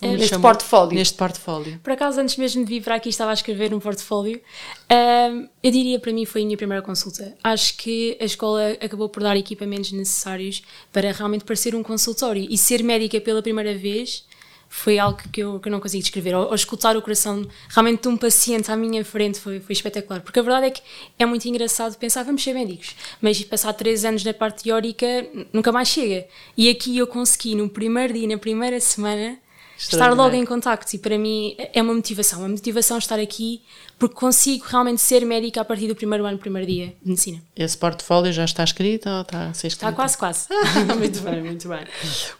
como 0.00 0.16
Neste 0.16 0.38
portfólio. 0.38 0.94
Neste 0.94 1.16
portfólio. 1.16 1.78
Por 1.82 1.92
acaso, 1.92 2.20
antes 2.20 2.36
mesmo 2.36 2.64
de 2.64 2.74
vir 2.74 2.82
para 2.82 2.94
aqui, 2.94 3.10
estava 3.10 3.30
a 3.30 3.34
escrever 3.34 3.74
um 3.74 3.78
portfólio. 3.78 4.40
Ahm, 4.88 5.46
eu 5.62 5.70
diria 5.70 6.00
para 6.00 6.12
mim 6.12 6.24
foi 6.24 6.42
a 6.42 6.44
minha 6.44 6.56
primeira 6.56 6.82
consulta. 6.82 7.36
Acho 7.44 7.76
que 7.76 8.16
a 8.20 8.24
escola 8.24 8.72
acabou 8.80 9.08
por 9.08 9.22
dar 9.22 9.36
equipamentos 9.36 9.92
necessários 9.92 10.62
para 10.92 11.12
realmente 11.12 11.44
parecer 11.44 11.74
um 11.74 11.82
consultório. 11.82 12.46
E 12.48 12.56
ser 12.56 12.82
médica 12.82 13.20
pela 13.20 13.42
primeira 13.42 13.76
vez 13.76 14.24
foi 14.72 15.00
algo 15.00 15.18
que 15.32 15.40
eu, 15.40 15.58
que 15.58 15.68
eu 15.68 15.72
não 15.72 15.80
consigo 15.80 16.02
descrever. 16.02 16.34
Ou, 16.34 16.46
ou 16.46 16.54
escutar 16.54 16.96
o 16.96 17.02
coração 17.02 17.46
realmente 17.68 18.02
de 18.02 18.08
um 18.08 18.16
paciente 18.16 18.70
à 18.70 18.76
minha 18.76 19.04
frente 19.04 19.38
foi, 19.38 19.60
foi 19.60 19.72
espetacular. 19.72 20.22
Porque 20.22 20.38
a 20.38 20.42
verdade 20.42 20.66
é 20.66 20.70
que 20.70 20.80
é 21.18 21.26
muito 21.26 21.46
engraçado 21.46 21.98
pensar, 21.98 22.22
vamos 22.22 22.42
ser 22.42 22.54
médicos. 22.54 22.96
Mas 23.20 23.42
passar 23.42 23.72
três 23.74 24.04
anos 24.04 24.24
na 24.24 24.32
parte 24.32 24.62
teórica 24.62 25.26
nunca 25.52 25.70
mais 25.72 25.88
chega. 25.88 26.26
E 26.56 26.70
aqui 26.70 26.96
eu 26.96 27.06
consegui, 27.06 27.54
no 27.54 27.68
primeiro 27.68 28.14
dia, 28.14 28.28
na 28.28 28.38
primeira 28.38 28.80
semana 28.80 29.38
estar 29.80 30.12
logo 30.14 30.34
em 30.34 30.44
contacto 30.44 30.94
e 30.94 30.98
para 30.98 31.18
mim 31.18 31.54
é 31.72 31.80
uma 31.82 31.94
motivação, 31.94 32.40
uma 32.40 32.48
motivação 32.48 32.98
estar 32.98 33.18
aqui 33.18 33.62
porque 33.98 34.14
consigo 34.14 34.64
realmente 34.68 35.00
ser 35.00 35.24
médica 35.24 35.60
a 35.60 35.64
partir 35.64 35.88
do 35.88 35.94
primeiro 35.94 36.24
ano, 36.24 36.38
primeiro 36.38 36.66
dia 36.70 36.86
de 37.02 37.08
medicina. 37.08 37.42
Esse 37.56 37.76
portfólio 37.76 38.32
já 38.32 38.44
está 38.44 38.62
escrito 38.64 39.08
ou 39.08 39.22
está 39.22 39.48
a 39.48 39.54
ser 39.54 39.68
escrito? 39.68 39.88
Está 39.88 39.92
quase, 39.92 40.18
quase. 40.18 40.46
muito 40.98 41.20
bem, 41.20 41.42
muito 41.42 41.68
bem. 41.68 41.80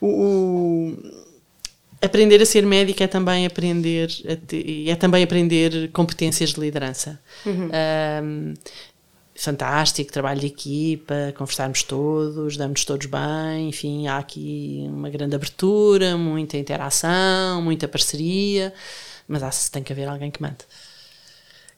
O, 0.01 0.07
o- 0.07 1.31
aprender 2.03 2.41
a 2.41 2.47
ser 2.47 2.65
médica 2.65 3.05
é 3.05 3.07
também 3.07 3.45
aprender 3.47 4.09
é 4.87 4.95
também 4.97 5.23
aprender 5.23 5.91
competências 5.93 6.51
de 6.55 6.61
liderança. 6.61 7.21
Ahm, 7.47 8.55
fantástico, 9.41 10.13
trabalho 10.13 10.41
de 10.41 10.47
equipa, 10.49 11.33
conversarmos 11.37 11.83
todos, 11.83 12.59
damos 12.59 12.85
todos 12.85 13.07
bem, 13.07 13.71
enfim, 13.71 14.07
há 14.07 14.19
aqui 14.19 14.85
uma 14.89 15.09
grande 15.09 15.35
abertura, 15.35 16.17
muita 16.17 16.59
interação, 16.59 17.63
muita 17.63 17.89
parceria, 17.89 18.73
mas 19.27 19.43
há, 19.43 19.51
tem 19.73 19.83
que 19.83 19.93
haver 19.93 20.09
alguém 20.09 20.31
que 20.31 20.43
mande. 20.43 20.59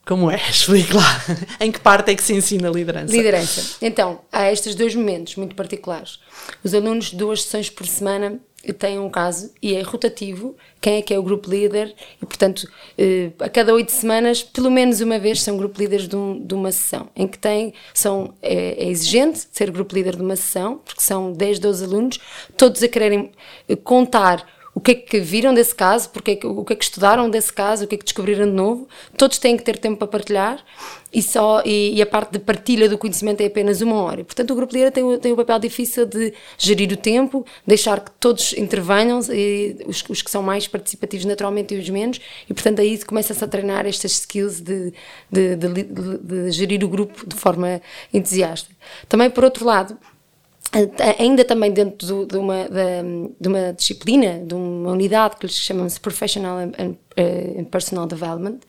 Como 0.05 0.29
é? 0.29 0.35
Explique 0.51 0.93
lá. 0.93 1.23
em 1.61 1.71
que 1.71 1.79
parte 1.79 2.11
é 2.11 2.15
que 2.15 2.21
se 2.21 2.33
ensina 2.33 2.69
liderança? 2.69 3.13
Liderança. 3.13 3.77
Então, 3.81 4.19
há 4.29 4.51
estes 4.51 4.75
dois 4.75 4.93
momentos 4.93 5.37
muito 5.37 5.55
particulares. 5.55 6.19
Os 6.61 6.73
alunos, 6.73 7.13
duas 7.13 7.43
sessões 7.43 7.69
por 7.69 7.87
semana, 7.87 8.41
têm 8.71 8.97
um 8.99 9.09
caso 9.09 9.51
e 9.61 9.73
é 9.75 9.81
rotativo 9.81 10.55
quem 10.79 10.97
é 10.97 11.01
que 11.01 11.13
é 11.13 11.19
o 11.19 11.23
grupo 11.23 11.49
líder 11.49 11.93
e, 12.21 12.25
portanto, 12.25 12.69
eh, 12.97 13.31
a 13.39 13.49
cada 13.49 13.73
oito 13.73 13.91
semanas, 13.91 14.43
pelo 14.43 14.69
menos 14.69 15.01
uma 15.01 15.17
vez, 15.17 15.41
são 15.41 15.57
grupo 15.57 15.79
líderes 15.79 16.07
de, 16.07 16.15
um- 16.15 16.39
de 16.45 16.53
uma 16.53 16.71
sessão, 16.71 17.09
em 17.15 17.27
que 17.27 17.37
tem, 17.37 17.73
são, 17.93 18.33
é, 18.41 18.85
é 18.85 18.89
exigente 18.89 19.47
ser 19.51 19.71
grupo 19.71 19.95
líder 19.95 20.15
de 20.15 20.21
uma 20.21 20.35
sessão, 20.35 20.77
porque 20.85 21.01
são 21.01 21.31
10, 21.33 21.59
12 21.59 21.83
alunos, 21.85 22.19
todos 22.57 22.83
a 22.83 22.87
quererem 22.87 23.31
eh, 23.67 23.75
contar 23.75 24.45
que 24.83 24.91
é 24.91 24.95
que 24.95 25.19
viram 25.19 25.53
desse 25.53 25.73
caso, 25.73 26.09
porque 26.09 26.31
é 26.31 26.35
que, 26.35 26.45
o 26.45 26.63
que 26.65 26.73
é 26.73 26.75
que 26.75 26.83
estudaram 26.83 27.29
desse 27.29 27.51
caso, 27.53 27.85
o 27.85 27.87
que 27.87 27.95
é 27.95 27.97
que 27.97 28.03
descobriram 28.03 28.45
de 28.45 28.51
novo. 28.51 28.87
Todos 29.17 29.37
têm 29.37 29.55
que 29.57 29.63
ter 29.63 29.77
tempo 29.77 29.97
para 29.97 30.07
partilhar 30.07 30.63
e, 31.11 31.21
só, 31.21 31.61
e, 31.65 31.95
e 31.95 32.01
a 32.01 32.05
parte 32.05 32.31
de 32.33 32.39
partilha 32.39 32.89
do 32.89 32.97
conhecimento 32.97 33.41
é 33.41 33.45
apenas 33.45 33.81
uma 33.81 33.95
hora. 34.01 34.23
Portanto, 34.23 34.51
o 34.51 34.55
grupo 34.55 34.73
líder 34.73 34.91
tem, 34.91 35.03
o- 35.03 35.17
tem 35.17 35.31
o 35.31 35.35
papel 35.35 35.59
difícil 35.59 36.05
de 36.05 36.33
gerir 36.57 36.91
o 36.91 36.97
tempo, 36.97 37.45
deixar 37.65 37.99
que 38.01 38.11
todos 38.19 38.53
intervenham, 38.53 39.19
e 39.31 39.77
os, 39.87 40.03
os 40.09 40.21
que 40.21 40.29
são 40.29 40.43
mais 40.43 40.67
participativos 40.67 41.25
naturalmente 41.25 41.73
e 41.73 41.79
os 41.79 41.89
menos, 41.89 42.19
e 42.49 42.53
portanto 42.53 42.81
aí 42.81 42.97
começa-se 43.05 43.43
a 43.43 43.47
treinar 43.47 43.85
estas 43.85 44.11
skills 44.13 44.59
de, 44.59 44.91
de, 45.31 45.55
de, 45.55 45.67
de- 45.83 46.17
de 46.17 46.51
gerir 46.51 46.83
o 46.83 46.87
grupo 46.87 47.25
de 47.27 47.35
forma 47.35 47.81
entusiasta. 48.13 48.69
Também, 49.07 49.29
por 49.29 49.43
outro 49.43 49.65
lado, 49.65 49.97
ainda 51.19 51.43
também 51.45 51.71
dentro 51.71 52.07
do- 52.07 52.25
de, 52.25 52.37
uma, 52.37 52.67
de 53.39 53.47
uma 53.47 53.73
disciplina, 53.73 54.39
de 54.45 54.53
uma 54.55 54.91
unidade 54.91 55.35
que 55.37 55.45
lhes 55.45 55.55
chamamos 55.55 55.97
Professional 55.97 56.57
and, 56.57 56.95
and, 57.17 57.59
eh, 57.61 57.63
Personal 57.71 58.05
Development, 58.07 58.59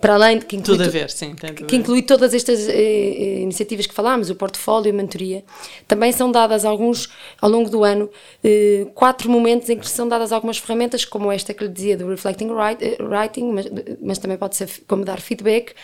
para 0.00 0.14
além 0.14 0.38
de 0.38 0.44
que 0.46 0.56
inclui, 0.56 0.76
Tudo 0.76 0.88
a 0.88 0.90
ver, 0.90 1.10
sim. 1.10 1.34
que 1.34 1.76
inclui 1.76 2.02
todas 2.02 2.34
estas 2.34 2.68
eh, 2.68 2.72
eh, 2.74 3.40
iniciativas 3.40 3.86
que 3.86 3.94
falámos, 3.94 4.30
o 4.30 4.34
portfólio 4.34 4.88
e 4.88 4.90
a 4.90 4.94
mentoria, 4.94 5.44
também 5.88 6.12
são 6.12 6.30
dadas 6.30 6.64
alguns, 6.64 7.08
ao 7.40 7.48
longo 7.50 7.70
do 7.70 7.82
ano, 7.84 8.10
eh, 8.44 8.86
quatro 8.94 9.30
momentos 9.30 9.68
em 9.70 9.78
que 9.78 9.88
são 9.88 10.06
dadas 10.08 10.32
algumas 10.32 10.58
ferramentas, 10.58 11.04
como 11.04 11.30
esta 11.32 11.52
que 11.54 11.64
lhe 11.64 11.70
dizia 11.72 11.96
do 11.96 12.08
Reflecting 12.08 12.50
write- 12.50 12.96
Writing, 13.00 13.52
mas, 13.52 13.66
mas 14.02 14.18
também 14.18 14.36
pode 14.36 14.56
ser 14.56 14.68
como 14.86 15.04
dar 15.04 15.20
feedback, 15.20 15.74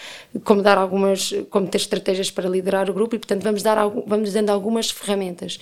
como 0.44 0.62
dar 0.62 0.78
algumas, 0.78 1.32
como 1.50 1.66
ter 1.68 1.78
estratégias 1.78 2.30
para 2.30 2.48
liderar 2.48 2.88
o 2.90 2.92
grupo 2.94 3.14
e, 3.14 3.18
portanto, 3.18 3.42
vamos, 3.42 3.62
dar, 3.62 3.76
vamos 4.06 4.32
dando 4.32 4.50
algumas 4.50 4.90
ferramentas. 4.90 5.58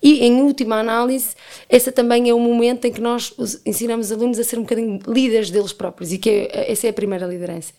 E, 0.00 0.24
em 0.24 0.40
última 0.42 0.76
análise, 0.78 1.34
esse 1.68 1.90
também 1.90 2.28
é 2.28 2.34
o 2.34 2.38
momento 2.38 2.84
em 2.84 2.92
que 2.92 3.00
nós 3.00 3.32
os 3.36 3.60
ensinamos 3.66 4.06
os 4.06 4.12
alunos 4.12 4.38
a 4.38 4.44
ser 4.44 4.56
um 4.58 4.62
bocadinho 4.62 5.00
líderes 5.08 5.50
deles 5.50 5.72
próprios 5.72 6.12
e 6.12 6.18
que 6.18 6.30
é, 6.30 6.70
essa 6.70 6.86
é 6.86 6.90
a 6.90 6.92
primeira 6.92 7.26
liderança. 7.26 7.72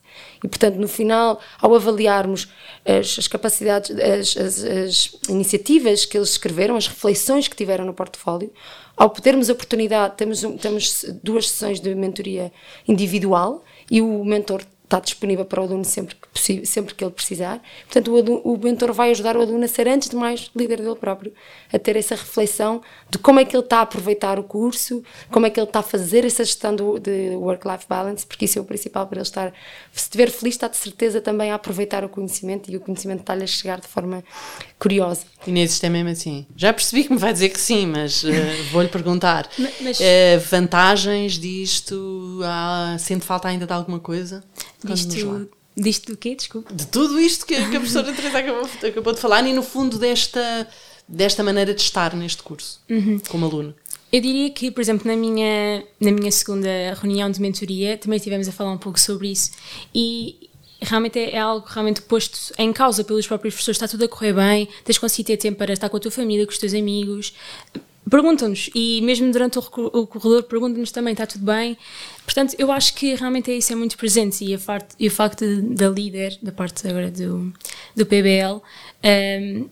E, 0.44 0.48
portanto, 0.48 0.76
no 0.76 0.88
final, 0.88 1.40
ao 1.62 1.74
avaliarmos 1.74 2.50
as, 2.86 3.18
as 3.20 3.28
capacidades, 3.28 3.92
as, 3.92 4.36
as- 4.38 4.64
as 4.66 5.12
iniciativas 5.30 6.04
que 6.06 6.18
eles 6.18 6.32
escreveram, 6.32 6.76
as 6.76 6.88
reflexões 6.88 7.48
que 7.48 7.56
tiveram 7.56 7.86
no 7.86 7.94
portfólio, 7.94 8.52
ao 8.98 9.10
termos 9.12 9.50
a 9.50 9.54
oportunidade, 9.54 10.16
temos, 10.18 10.42
temos 10.62 11.06
duas 11.24 11.48
sessões 11.50 11.80
de 11.80 11.96
mentoria 11.96 12.52
individual 12.86 13.64
e 13.90 14.02
o 14.02 14.26
mentor 14.26 14.62
está 14.84 15.00
disponível 15.00 15.46
para 15.46 15.62
o 15.62 15.64
aluno 15.64 15.86
sempre 15.86 16.16
que, 16.16 16.28
possível, 16.50 16.66
sempre 16.66 16.96
que 16.96 17.04
ele 17.04 17.12
precisar. 17.12 17.62
Portanto, 17.86 18.12
o, 18.12 18.18
aluno- 18.18 18.42
o 18.44 18.58
mentor 18.58 18.92
vai 18.94 19.12
ajudar 19.12 19.38
o 19.38 19.42
aluno 19.42 19.64
a 19.64 19.68
ser, 19.68 19.88
antes 19.88 20.10
de 20.10 20.16
mais, 20.16 20.50
líder 20.56 20.78
dele 20.82 20.96
próprio, 20.96 21.34
a 21.72 21.78
ter 21.78 21.96
essa 21.96 22.16
reflexão 22.16 22.82
de 23.10 23.18
como 23.18 23.40
é 23.40 23.46
que 23.46 23.56
ele 23.56 23.64
está 23.64 23.80
a 23.80 23.82
aproveitar 23.82 24.40
o 24.40 24.44
curso, 24.44 25.04
como 25.32 25.46
é 25.46 25.50
que 25.50 25.60
ele 25.60 25.68
está 25.68 25.80
a 25.80 25.84
fazer 25.84 26.26
essa 26.26 26.44
gestão 26.44 26.76
do, 26.76 27.00
de 27.00 27.30
work-life 27.36 27.86
balance, 27.88 28.26
porque 28.26 28.46
isso 28.46 28.58
é 28.58 28.62
o 28.62 28.66
principal 28.66 29.06
para 29.08 29.18
ele 29.18 29.24
estar. 29.24 29.54
Se 29.94 30.04
estiver 30.04 30.30
feliz, 30.30 30.56
está 30.56 30.68
de 30.68 30.78
certeza 30.78 31.22
também 31.22 31.52
a 31.52 31.56
aproveitar 31.56 32.04
o 32.04 32.10
conhecimento 32.10 32.72
e 32.72 32.78
o 32.78 32.80
conhecimento 32.80 33.22
está-lhe 33.22 33.44
a 33.44 33.48
chegar 33.48 33.80
de 33.80 33.88
forma 33.88 34.24
curiosa. 34.78 35.26
Inês, 35.46 35.72
isto 35.74 35.84
é 35.86 35.90
mesmo 35.90 36.10
assim. 36.10 36.46
Já 36.56 36.74
percebi 36.74 37.04
que 37.04 37.12
me 37.14 37.18
vai 37.20 37.34
dizer 37.34 37.50
que 37.50 37.60
sim, 37.60 37.86
mas 37.88 38.24
eh, 38.26 38.64
vou-lhe 38.72 38.90
perguntar. 38.90 39.50
Ma- 39.58 39.70
mas- 39.82 40.00
Eh, 40.02 40.38
vantagens 40.38 41.34
disto? 41.34 42.40
Há, 42.44 42.96
sente 43.00 43.26
falta 43.26 43.48
ainda 43.48 43.66
de 43.66 43.74
alguma 43.74 44.00
coisa? 44.00 44.44
Disto, 44.84 45.50
disto 45.82 46.12
do 46.12 46.18
quê? 46.18 46.36
Desculpa. 46.36 46.74
De 46.74 46.86
tudo 46.88 47.20
isto 47.20 47.46
que, 47.46 47.56
que 47.56 47.76
a 47.76 47.80
professora 47.80 48.12
Teresa 48.14 48.40
acabou, 48.40 48.70
acabou 48.88 49.14
de 49.14 49.20
falar 49.20 49.46
e, 49.46 49.54
no 49.54 49.64
fundo, 49.64 49.98
desta, 49.98 50.68
desta 51.08 51.44
maneira 51.44 51.74
de 51.74 51.82
estar 51.82 52.16
neste 52.16 52.44
curso, 52.44 52.82
como 53.28 53.46
aluno. 53.46 53.74
Eu 54.12 54.22
diria 54.22 54.50
que, 54.50 54.72
por 54.72 54.82
exemplo, 54.82 55.08
na 55.08 55.16
minha, 55.16 55.84
na 56.00 56.12
minha 56.12 56.32
segunda 56.32 56.70
reunião 57.00 57.30
de 57.30 57.40
mentoria, 57.40 57.98
também 57.98 58.18
estivemos 58.18 58.48
a 58.48 58.52
falar 58.52 58.72
um 58.72 58.78
pouco 58.78 59.00
sobre 59.00 59.32
isso 59.32 59.52
e 59.94 60.50
realmente 60.82 61.20
é, 61.20 61.36
é 61.36 61.40
algo 61.40 61.66
realmente 61.68 62.02
posto 62.02 62.54
em 62.58 62.72
causa 62.74 63.04
pelos 63.04 63.28
próprios 63.28 63.54
professores. 63.54 63.76
Está 63.76 63.88
tudo 63.88 64.06
a 64.06 64.08
correr 64.08 64.34
bem, 64.34 64.68
tens 64.84 64.98
conseguido 64.98 65.28
ter 65.28 65.38
tempo 65.38 65.58
para 65.58 65.74
estar 65.74 65.90
com 65.90 65.98
a 65.98 66.00
tua 66.00 66.12
família, 66.12 66.46
com 66.46 66.52
os 66.52 66.58
teus 66.58 66.74
amigos. 66.74 67.34
Perguntam-nos 68.10 68.70
e 68.74 69.02
mesmo 69.02 69.32
durante 69.32 69.60
o, 69.60 69.62
corredor 69.62 70.44
perguntam-nos 70.44 70.92
também, 70.92 71.12
está 71.12 71.28
tudo 71.28 71.46
bem? 71.46 71.78
Portanto, 72.24 72.56
eu 72.58 72.72
acho 72.72 72.94
que 72.94 73.14
realmente 73.16 73.52
é 73.52 73.56
isso, 73.56 73.72
é 73.72 73.76
muito 73.76 73.98
presente 73.98 74.44
e, 74.44 74.58
parte, 74.58 74.96
e 75.00 75.08
o 75.08 75.12
facto 75.12 75.46
da 75.62 75.90
líder, 75.90 76.38
da 76.42 76.52
parte 76.52 76.88
agora 76.88 77.12
do, 77.12 77.54
do 77.96 78.06
PBL, 78.06 78.62
hum, 79.04 79.70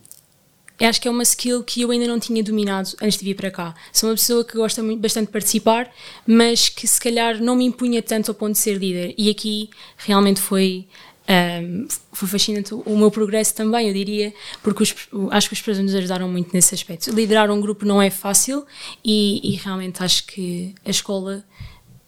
eu 0.78 0.88
acho 0.88 1.00
que 1.00 1.08
é 1.08 1.10
uma 1.10 1.24
skill 1.24 1.64
que 1.64 1.82
eu 1.82 1.90
ainda 1.90 2.06
não 2.06 2.20
tinha 2.20 2.42
dominado 2.42 2.90
antes 3.02 3.18
de 3.18 3.24
vir 3.24 3.34
para 3.34 3.50
cá. 3.50 3.74
Sou 3.92 4.08
uma 4.08 4.14
pessoa 4.14 4.44
que 4.44 4.56
gosta 4.56 4.80
muito, 4.80 5.00
bastante 5.00 5.26
de 5.26 5.32
participar, 5.32 5.92
mas 6.24 6.68
que 6.68 6.86
se 6.86 7.00
calhar 7.00 7.42
não 7.42 7.56
me 7.56 7.64
impunha 7.64 8.00
tanto 8.00 8.30
ao 8.30 8.34
ponto 8.34 8.52
de 8.52 8.58
ser 8.58 8.78
líder. 8.78 9.12
E 9.18 9.28
aqui 9.28 9.70
realmente 9.96 10.40
foi 10.40 10.86
um, 11.28 11.86
foi 12.12 12.26
fascinante 12.26 12.72
o 12.72 12.96
meu 12.96 13.10
progresso 13.10 13.54
também, 13.54 13.88
eu 13.88 13.94
diria, 13.94 14.32
porque 14.62 14.82
os, 14.82 14.94
acho 15.30 15.48
que 15.48 15.54
os 15.54 15.60
professores 15.60 15.78
nos 15.78 15.94
ajudaram 15.94 16.28
muito 16.28 16.50
nesse 16.54 16.74
aspecto. 16.74 17.10
Liderar 17.10 17.50
um 17.50 17.60
grupo 17.60 17.84
não 17.84 18.00
é 18.00 18.08
fácil 18.08 18.64
e, 19.04 19.52
e 19.52 19.56
realmente 19.56 20.02
acho 20.02 20.24
que 20.26 20.74
a 20.84 20.90
escola 20.90 21.44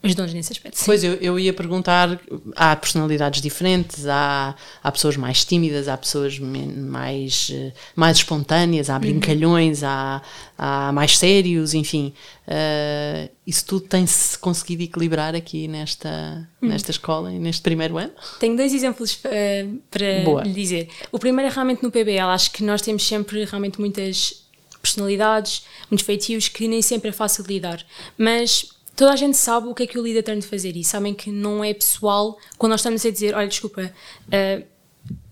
ajudou-nos 0.02 0.32
nesse 0.32 0.52
aspecto. 0.52 0.78
Sim. 0.78 0.86
Pois, 0.86 1.04
eu, 1.04 1.14
eu 1.14 1.38
ia 1.38 1.52
perguntar, 1.52 2.18
há 2.56 2.74
personalidades 2.74 3.42
diferentes, 3.42 4.06
há, 4.06 4.54
há 4.82 4.92
pessoas 4.92 5.16
mais 5.16 5.44
tímidas, 5.44 5.88
há 5.88 5.96
pessoas 5.96 6.38
mais, 6.38 7.52
mais 7.94 8.16
espontâneas, 8.16 8.88
há 8.88 8.94
uhum. 8.94 9.00
brincalhões, 9.00 9.82
uhum. 9.82 9.88
há, 9.88 10.22
há 10.56 10.92
mais 10.92 11.18
sérios, 11.18 11.74
enfim. 11.74 12.14
Uh, 12.48 13.30
isso 13.46 13.64
tudo 13.66 13.86
tem-se 13.86 14.38
conseguido 14.38 14.82
equilibrar 14.82 15.34
aqui 15.34 15.68
nesta, 15.68 16.48
uhum. 16.62 16.68
nesta 16.68 16.90
escola 16.90 17.30
e 17.30 17.38
neste 17.38 17.60
primeiro 17.62 17.98
ano? 17.98 18.12
Tenho 18.38 18.56
dois 18.56 18.72
exemplos 18.72 19.14
uh, 19.16 19.78
para 19.90 20.24
Boa. 20.24 20.42
lhe 20.42 20.52
dizer. 20.52 20.88
O 21.12 21.18
primeiro 21.18 21.50
é 21.50 21.54
realmente 21.54 21.82
no 21.82 21.90
PBL, 21.90 22.30
acho 22.30 22.50
que 22.52 22.64
nós 22.64 22.80
temos 22.80 23.06
sempre 23.06 23.44
realmente 23.44 23.78
muitas 23.78 24.40
personalidades, 24.80 25.62
muitos 25.90 26.06
feitios 26.06 26.48
que 26.48 26.66
nem 26.66 26.80
sempre 26.80 27.10
é 27.10 27.12
fácil 27.12 27.44
de 27.44 27.52
lidar, 27.52 27.84
mas 28.16 28.79
toda 29.00 29.14
a 29.14 29.16
gente 29.16 29.34
sabe 29.34 29.66
o 29.66 29.74
que 29.74 29.84
é 29.84 29.86
que 29.86 29.98
o 29.98 30.02
líder 30.02 30.22
tem 30.22 30.38
de 30.38 30.46
fazer 30.46 30.76
e 30.76 30.84
sabem 30.84 31.14
que 31.14 31.30
não 31.30 31.64
é 31.64 31.72
pessoal 31.72 32.38
quando 32.58 32.72
nós 32.72 32.80
estamos 32.80 33.06
a 33.06 33.10
dizer: 33.10 33.34
olha, 33.34 33.48
desculpa, 33.48 33.90
uh, 34.26 34.64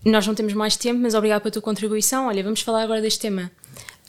nós 0.07 0.27
não 0.27 0.35
temos 0.35 0.55
mais 0.55 0.75
tempo, 0.75 0.99
mas 0.99 1.15
obrigado 1.15 1.43
pela 1.43 1.53
tua 1.53 1.61
contribuição. 1.61 2.29
Olha, 2.29 2.43
vamos 2.43 2.63
falar 2.63 2.83
agora 2.83 3.03
deste 3.03 3.21
tema 3.21 3.51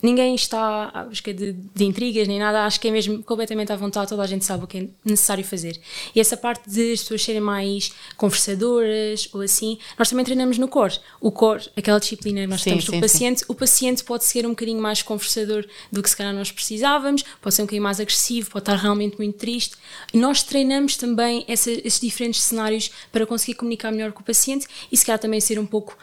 ninguém 0.02 0.34
está 0.34 0.90
à 0.92 1.04
busca 1.04 1.32
de, 1.32 1.52
de, 1.52 1.84
intrigas 1.84 2.26
nem 2.26 2.38
nada, 2.38 2.64
acho 2.64 2.80
que 2.80 2.88
é 2.88 2.90
mesmo 2.90 3.22
completamente 3.22 3.72
à 3.72 3.76
vontade, 3.76 4.08
toda 4.08 4.22
a 4.22 4.26
gente 4.26 4.44
sabe 4.44 4.64
o 4.64 4.66
que 4.66 4.78
é 4.78 4.88
necessário 5.04 5.44
fazer. 5.44 5.80
E 6.14 6.20
essa 6.20 6.36
parte 6.36 6.68
de 6.68 6.92
as 6.92 7.00
pessoas 7.00 7.22
serem 7.22 7.40
mais 7.40 7.92
conversadoras 8.16 9.28
ou 9.32 9.40
assim, 9.40 9.78
nós 9.98 10.08
também 10.08 10.24
treinamos 10.24 10.58
no 10.58 10.68
core. 10.68 10.98
O 11.20 11.30
core, 11.30 11.68
aquela 11.76 11.98
disciplina 11.98 12.40
que 12.42 12.46
nós 12.46 12.62
sim, 12.62 12.70
temos 12.70 12.84
sim, 12.84 12.96
o 12.96 13.00
paciente, 13.00 13.40
sim. 13.40 13.44
o 13.48 13.54
paciente 13.54 14.04
pode 14.04 14.24
ser 14.24 14.46
um 14.46 14.50
bocadinho 14.50 14.80
mais 14.80 15.02
conversador 15.02 15.66
do 15.90 16.02
que 16.02 16.10
se 16.10 16.16
calhar 16.16 16.34
nós 16.34 16.50
precisávamos, 16.50 17.22
pode 17.40 17.54
ser 17.54 17.62
um 17.62 17.66
bocadinho 17.66 17.82
mais 17.82 18.00
agressivo, 18.00 18.50
pode 18.50 18.62
estar 18.62 18.76
realmente 18.76 19.16
muito 19.18 19.38
triste. 19.38 19.76
Nós 20.12 20.42
treinamos 20.42 20.96
também 20.96 21.44
essa, 21.48 21.70
esses 21.70 22.00
diferentes 22.00 22.42
cenários 22.42 22.90
para 23.12 23.26
conseguir 23.26 23.54
comunicar 23.54 23.90
melhor 23.90 24.12
com 24.12 24.20
o 24.20 24.24
paciente 24.24 24.66
e 24.90 24.96
se 24.96 25.04
calhar 25.04 25.18
também 25.18 25.40
ser 25.40 25.58
um 25.58 25.66
pouco, 25.66 25.96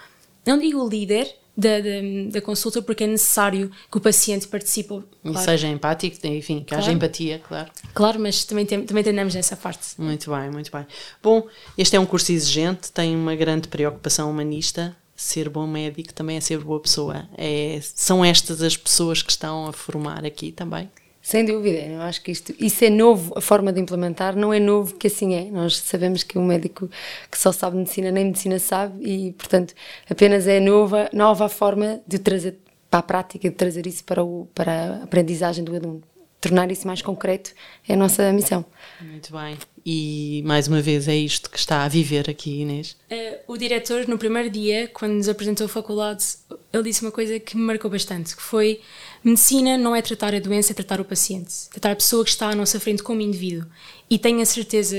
não 0.45 0.57
digo 0.57 0.87
líder, 0.87 1.35
da, 1.57 1.79
da, 1.79 2.31
da, 2.33 2.41
consulta 2.41 2.83
porque 2.83 3.03
é 3.03 3.07
necessário 3.07 3.71
que 3.91 3.97
o 3.97 3.99
paciente 3.99 4.47
participe. 4.47 4.89
Claro. 4.89 5.07
E 5.23 5.37
seja 5.37 5.67
empático, 5.67 6.15
enfim, 6.27 6.59
que 6.59 6.65
claro. 6.67 6.83
haja 6.83 6.93
empatia, 6.93 7.39
claro. 7.39 7.71
Claro, 7.95 8.19
mas 8.19 8.45
também, 8.45 8.65
tem, 8.65 8.83
também 8.83 9.03
tendemos 9.03 9.33
nessa 9.33 9.57
parte. 9.57 9.99
Muito 9.99 10.29
bem, 10.29 10.51
muito 10.51 10.71
bem. 10.71 10.85
Bom, 11.21 11.47
este 11.75 11.95
é 11.95 11.99
um 11.99 12.05
curso 12.05 12.31
exigente, 12.31 12.91
tem 12.91 13.15
uma 13.15 13.35
grande 13.35 13.67
preocupação 13.67 14.29
humanista. 14.29 14.95
Ser 15.15 15.49
bom 15.49 15.65
médico 15.65 16.13
também 16.13 16.37
é 16.37 16.39
ser 16.39 16.59
boa 16.59 16.79
pessoa. 16.79 17.27
É, 17.35 17.79
são 17.81 18.23
estas 18.23 18.61
as 18.61 18.77
pessoas 18.77 19.23
que 19.23 19.31
estão 19.31 19.65
a 19.65 19.73
formar 19.73 20.23
aqui 20.23 20.51
também? 20.51 20.91
Sem 21.27 21.43
dúvida, 21.43 21.79
eu 21.79 22.01
acho 22.03 22.21
que 22.21 22.31
isto, 22.31 22.55
isso 22.57 22.85
é 22.85 22.89
novo, 22.89 23.33
a 23.37 23.41
forma 23.41 23.73
de 23.73 23.81
implementar 23.81 24.33
não 24.33 24.53
é 24.53 24.61
novo 24.61 24.95
que 24.95 25.07
assim 25.07 25.35
é. 25.35 25.51
Nós 25.51 25.75
sabemos 25.75 26.23
que 26.23 26.37
um 26.37 26.45
médico 26.45 26.89
que 27.29 27.37
só 27.37 27.51
sabe 27.51 27.75
medicina 27.75 28.09
nem 28.09 28.23
medicina 28.23 28.57
sabe 28.59 29.05
e, 29.05 29.33
portanto, 29.33 29.73
apenas 30.09 30.47
é 30.47 30.61
nova, 30.61 31.09
nova 31.11 31.47
a 31.47 31.49
forma 31.49 31.99
de 32.07 32.17
trazer 32.17 32.57
para 32.89 32.99
a 32.99 33.03
prática, 33.03 33.49
de 33.49 33.55
trazer 33.57 33.85
isso 33.85 34.05
para, 34.05 34.23
o, 34.23 34.47
para 34.55 34.71
a 34.71 35.03
aprendizagem 35.03 35.65
do 35.65 35.75
aluno. 35.75 36.01
Tornar 36.39 36.71
isso 36.71 36.87
mais 36.87 37.01
concreto 37.01 37.51
é 37.85 37.95
a 37.95 37.97
nossa 37.97 38.31
missão. 38.31 38.63
Muito 39.01 39.33
bem. 39.33 39.57
E 39.85 40.43
mais 40.45 40.67
uma 40.67 40.81
vez 40.81 41.07
é 41.07 41.15
isto 41.15 41.49
que 41.49 41.57
está 41.57 41.83
a 41.83 41.87
viver 41.87 42.29
aqui, 42.29 42.61
Inês? 42.61 42.95
Uh, 43.11 43.53
o 43.53 43.57
diretor, 43.57 44.07
no 44.07 44.17
primeiro 44.17 44.49
dia, 44.49 44.89
quando 44.93 45.13
nos 45.13 45.27
apresentou 45.27 45.65
a 45.65 45.69
faculdade, 45.69 46.23
ele 46.71 46.83
disse 46.83 47.01
uma 47.01 47.11
coisa 47.11 47.39
que 47.39 47.57
me 47.57 47.63
marcou 47.63 47.89
bastante, 47.89 48.35
que 48.35 48.41
foi 48.41 48.81
Medicina 49.27 49.77
não 49.77 49.93
é 49.93 50.01
tratar 50.01 50.33
a 50.33 50.39
doença, 50.39 50.71
é 50.71 50.73
tratar 50.73 51.01
o 51.01 51.05
paciente, 51.05 51.67
tratar 51.69 51.91
a 51.91 51.95
pessoa 51.97 52.23
que 52.23 52.29
está 52.29 52.49
à 52.49 52.55
nossa 52.55 52.79
frente 52.79 53.03
como 53.03 53.19
indivíduo. 53.19 53.67
E 54.09 54.17
tenho 54.17 54.39
a 54.39 54.45
certeza 54.45 54.95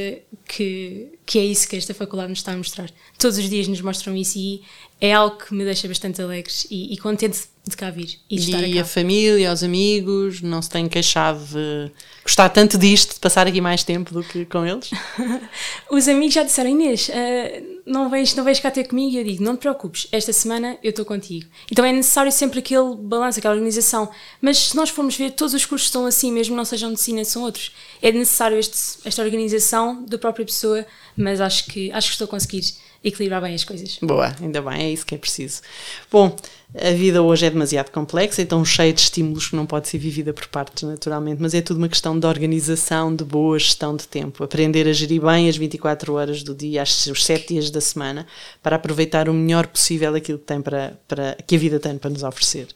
que, 0.46 1.18
que 1.24 1.38
é 1.38 1.44
isso 1.46 1.66
que 1.66 1.74
esta 1.76 1.94
faculdade 1.94 2.28
nos 2.28 2.40
está 2.40 2.52
a 2.52 2.56
mostrar. 2.56 2.90
Todos 3.18 3.38
os 3.38 3.48
dias 3.48 3.66
nos 3.66 3.80
mostram 3.80 4.14
isso 4.14 4.38
e 4.38 4.60
é 5.00 5.14
algo 5.14 5.38
que 5.38 5.54
me 5.54 5.64
deixa 5.64 5.88
bastante 5.88 6.20
alegre 6.20 6.52
e, 6.70 6.92
e 6.92 6.96
contente 6.98 7.40
de 7.66 7.74
cá 7.74 7.90
vir 7.90 8.18
e 8.28 8.36
de 8.36 8.42
e 8.42 8.54
estar 8.54 8.70
cá. 8.70 8.80
a 8.82 8.84
família, 8.84 9.50
os 9.50 9.62
amigos, 9.62 10.42
não 10.42 10.60
se 10.60 10.68
têm 10.68 10.88
queixado 10.88 11.42
de 11.46 11.90
gostar 12.22 12.50
tanto 12.50 12.76
disto, 12.76 13.14
de 13.14 13.20
passar 13.20 13.46
aqui 13.46 13.62
mais 13.62 13.82
tempo 13.82 14.12
do 14.12 14.22
que 14.22 14.44
com 14.44 14.66
eles? 14.66 14.90
os 15.90 16.06
amigos 16.06 16.34
já 16.34 16.42
disseram, 16.42 16.68
Inês, 16.68 17.08
uh, 17.08 17.77
não 17.88 18.08
vais, 18.08 18.34
não 18.34 18.44
vais 18.44 18.60
cá 18.60 18.70
ter 18.70 18.84
comigo? 18.84 19.14
E 19.14 19.18
eu 19.18 19.24
digo, 19.24 19.42
não 19.42 19.56
te 19.56 19.60
preocupes, 19.60 20.06
esta 20.12 20.32
semana 20.32 20.78
eu 20.82 20.90
estou 20.90 21.04
contigo. 21.04 21.46
Então 21.70 21.84
é 21.84 21.92
necessário 21.92 22.30
sempre 22.30 22.60
aquele 22.60 22.94
balanço, 22.96 23.38
aquela 23.38 23.54
organização. 23.54 24.10
Mas 24.40 24.68
se 24.68 24.76
nós 24.76 24.90
formos 24.90 25.16
ver, 25.16 25.32
todos 25.32 25.54
os 25.54 25.64
cursos 25.64 25.88
estão 25.88 26.06
assim, 26.06 26.30
mesmo 26.30 26.54
não 26.54 26.64
sejam 26.64 26.88
de 26.88 26.92
medicina, 26.92 27.24
são 27.24 27.42
outros. 27.42 27.74
É 28.02 28.12
necessário 28.12 28.58
este, 28.58 28.76
esta 29.04 29.22
organização 29.22 30.04
da 30.04 30.18
própria 30.18 30.44
pessoa, 30.44 30.86
mas 31.16 31.40
acho 31.40 31.66
que, 31.66 31.90
acho 31.92 32.08
que 32.08 32.12
estou 32.12 32.26
a 32.26 32.28
conseguir 32.28 32.62
equilibrar 33.02 33.40
bem 33.40 33.54
as 33.54 33.64
coisas. 33.64 33.98
Boa, 34.02 34.34
ainda 34.40 34.60
bem, 34.60 34.82
é 34.82 34.90
isso 34.90 35.06
que 35.06 35.14
é 35.14 35.18
preciso. 35.18 35.62
Bom, 36.10 36.34
a 36.74 36.90
vida 36.90 37.22
hoje 37.22 37.46
é 37.46 37.50
demasiado 37.50 37.90
complexa, 37.90 38.42
então 38.42 38.62
cheia 38.62 38.92
de 38.92 39.00
estímulos 39.00 39.48
que 39.48 39.56
não 39.56 39.64
pode 39.64 39.88
ser 39.88 39.96
vivida 39.96 40.34
por 40.34 40.46
partes, 40.48 40.82
naturalmente, 40.82 41.40
mas 41.40 41.54
é 41.54 41.62
tudo 41.62 41.78
uma 41.78 41.88
questão 41.88 42.18
de 42.18 42.26
organização, 42.26 43.14
de 43.14 43.24
boa 43.24 43.58
gestão 43.58 43.96
de 43.96 44.06
tempo. 44.06 44.44
Aprender 44.44 44.86
a 44.86 44.92
gerir 44.92 45.22
bem 45.22 45.48
as 45.48 45.56
24 45.56 46.12
horas 46.12 46.42
do 46.42 46.54
dia, 46.54 46.82
os 46.82 47.24
7 47.24 47.54
dias 47.54 47.70
da 47.70 47.80
semana, 47.80 48.26
para 48.62 48.76
aproveitar 48.76 49.30
o 49.30 49.34
melhor 49.34 49.66
possível 49.66 50.14
aquilo 50.14 50.38
que, 50.38 50.44
tem 50.44 50.60
para, 50.60 50.98
para, 51.08 51.38
que 51.46 51.56
a 51.56 51.58
vida 51.58 51.80
tem 51.80 51.96
para 51.96 52.10
nos 52.10 52.22
oferecer. 52.22 52.68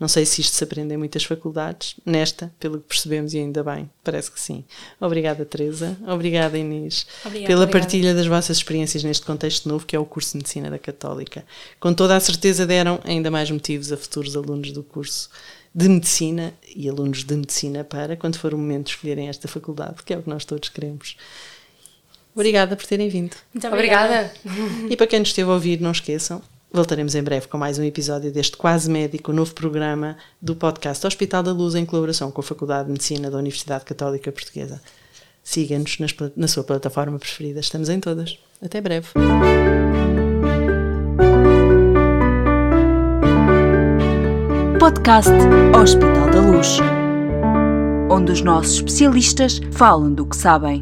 Não 0.00 0.08
sei 0.08 0.24
se 0.24 0.40
isto 0.40 0.56
se 0.56 0.64
aprende 0.64 0.94
em 0.94 0.96
muitas 0.96 1.24
faculdades, 1.24 1.94
nesta, 2.06 2.50
pelo 2.58 2.78
que 2.78 2.88
percebemos, 2.88 3.34
e 3.34 3.38
ainda 3.38 3.62
bem, 3.62 3.90
parece 4.02 4.30
que 4.30 4.40
sim. 4.40 4.64
Obrigada, 4.98 5.44
Teresa. 5.44 5.94
Obrigada, 6.08 6.56
Inês, 6.56 7.06
obrigada, 7.22 7.46
pela 7.46 7.64
obrigada. 7.64 7.84
partilha 7.84 8.14
das 8.14 8.26
vossas 8.26 8.56
experiências 8.56 9.04
neste 9.04 9.26
contexto 9.26 9.68
novo 9.68 9.84
que 9.84 9.94
é 9.94 9.98
o 9.98 10.06
curso 10.06 10.30
de 10.32 10.38
Medicina 10.38 10.70
da 10.70 10.78
Católica. 10.78 11.44
Com 11.78 11.92
toda 11.92 12.16
a 12.16 12.20
certeza 12.20 12.66
deram 12.66 12.98
ainda 13.04 13.29
mais 13.30 13.50
motivos 13.50 13.92
a 13.92 13.96
futuros 13.96 14.36
alunos 14.36 14.72
do 14.72 14.82
curso 14.82 15.30
de 15.74 15.88
Medicina 15.88 16.52
e 16.74 16.88
alunos 16.88 17.24
de 17.24 17.34
Medicina 17.34 17.84
para, 17.84 18.16
quando 18.16 18.38
for 18.38 18.52
o 18.52 18.58
momento 18.58 18.86
de 18.86 18.90
escolherem 18.92 19.28
esta 19.28 19.46
faculdade, 19.46 20.02
que 20.04 20.12
é 20.12 20.18
o 20.18 20.22
que 20.22 20.28
nós 20.28 20.44
todos 20.44 20.68
queremos. 20.68 21.16
Obrigada 22.34 22.76
por 22.76 22.86
terem 22.86 23.08
vindo. 23.08 23.36
Muito 23.52 23.66
obrigada. 23.66 24.32
E 24.88 24.96
para 24.96 25.06
quem 25.06 25.20
nos 25.20 25.28
esteve 25.28 25.50
a 25.50 25.54
ouvir, 25.54 25.80
não 25.80 25.92
esqueçam, 25.92 26.42
Voltaremos 26.72 27.16
em 27.16 27.22
breve 27.22 27.48
com 27.48 27.58
mais 27.58 27.80
um 27.80 27.82
episódio 27.82 28.30
deste 28.30 28.56
Quase 28.56 28.88
Médico, 28.88 29.32
novo 29.32 29.52
programa 29.52 30.16
do 30.40 30.54
podcast 30.54 31.04
Hospital 31.04 31.42
da 31.42 31.52
Luz 31.52 31.74
em 31.74 31.84
colaboração 31.84 32.30
com 32.30 32.40
a 32.40 32.44
Faculdade 32.44 32.86
de 32.86 32.92
Medicina 32.92 33.28
da 33.28 33.38
Universidade 33.38 33.84
Católica 33.84 34.30
Portuguesa. 34.30 34.80
Siga-nos 35.42 35.98
na 36.36 36.46
sua 36.46 36.62
plataforma 36.62 37.18
preferida, 37.18 37.58
estamos 37.58 37.88
em 37.88 37.98
todas. 37.98 38.38
Até 38.62 38.80
breve. 38.80 39.08
Podcast 44.80 45.30
Hospital 45.78 46.30
da 46.30 46.40
Luz, 46.40 46.78
onde 48.10 48.32
os 48.32 48.40
nossos 48.40 48.76
especialistas 48.76 49.60
falam 49.72 50.10
do 50.10 50.24
que 50.24 50.34
sabem. 50.34 50.80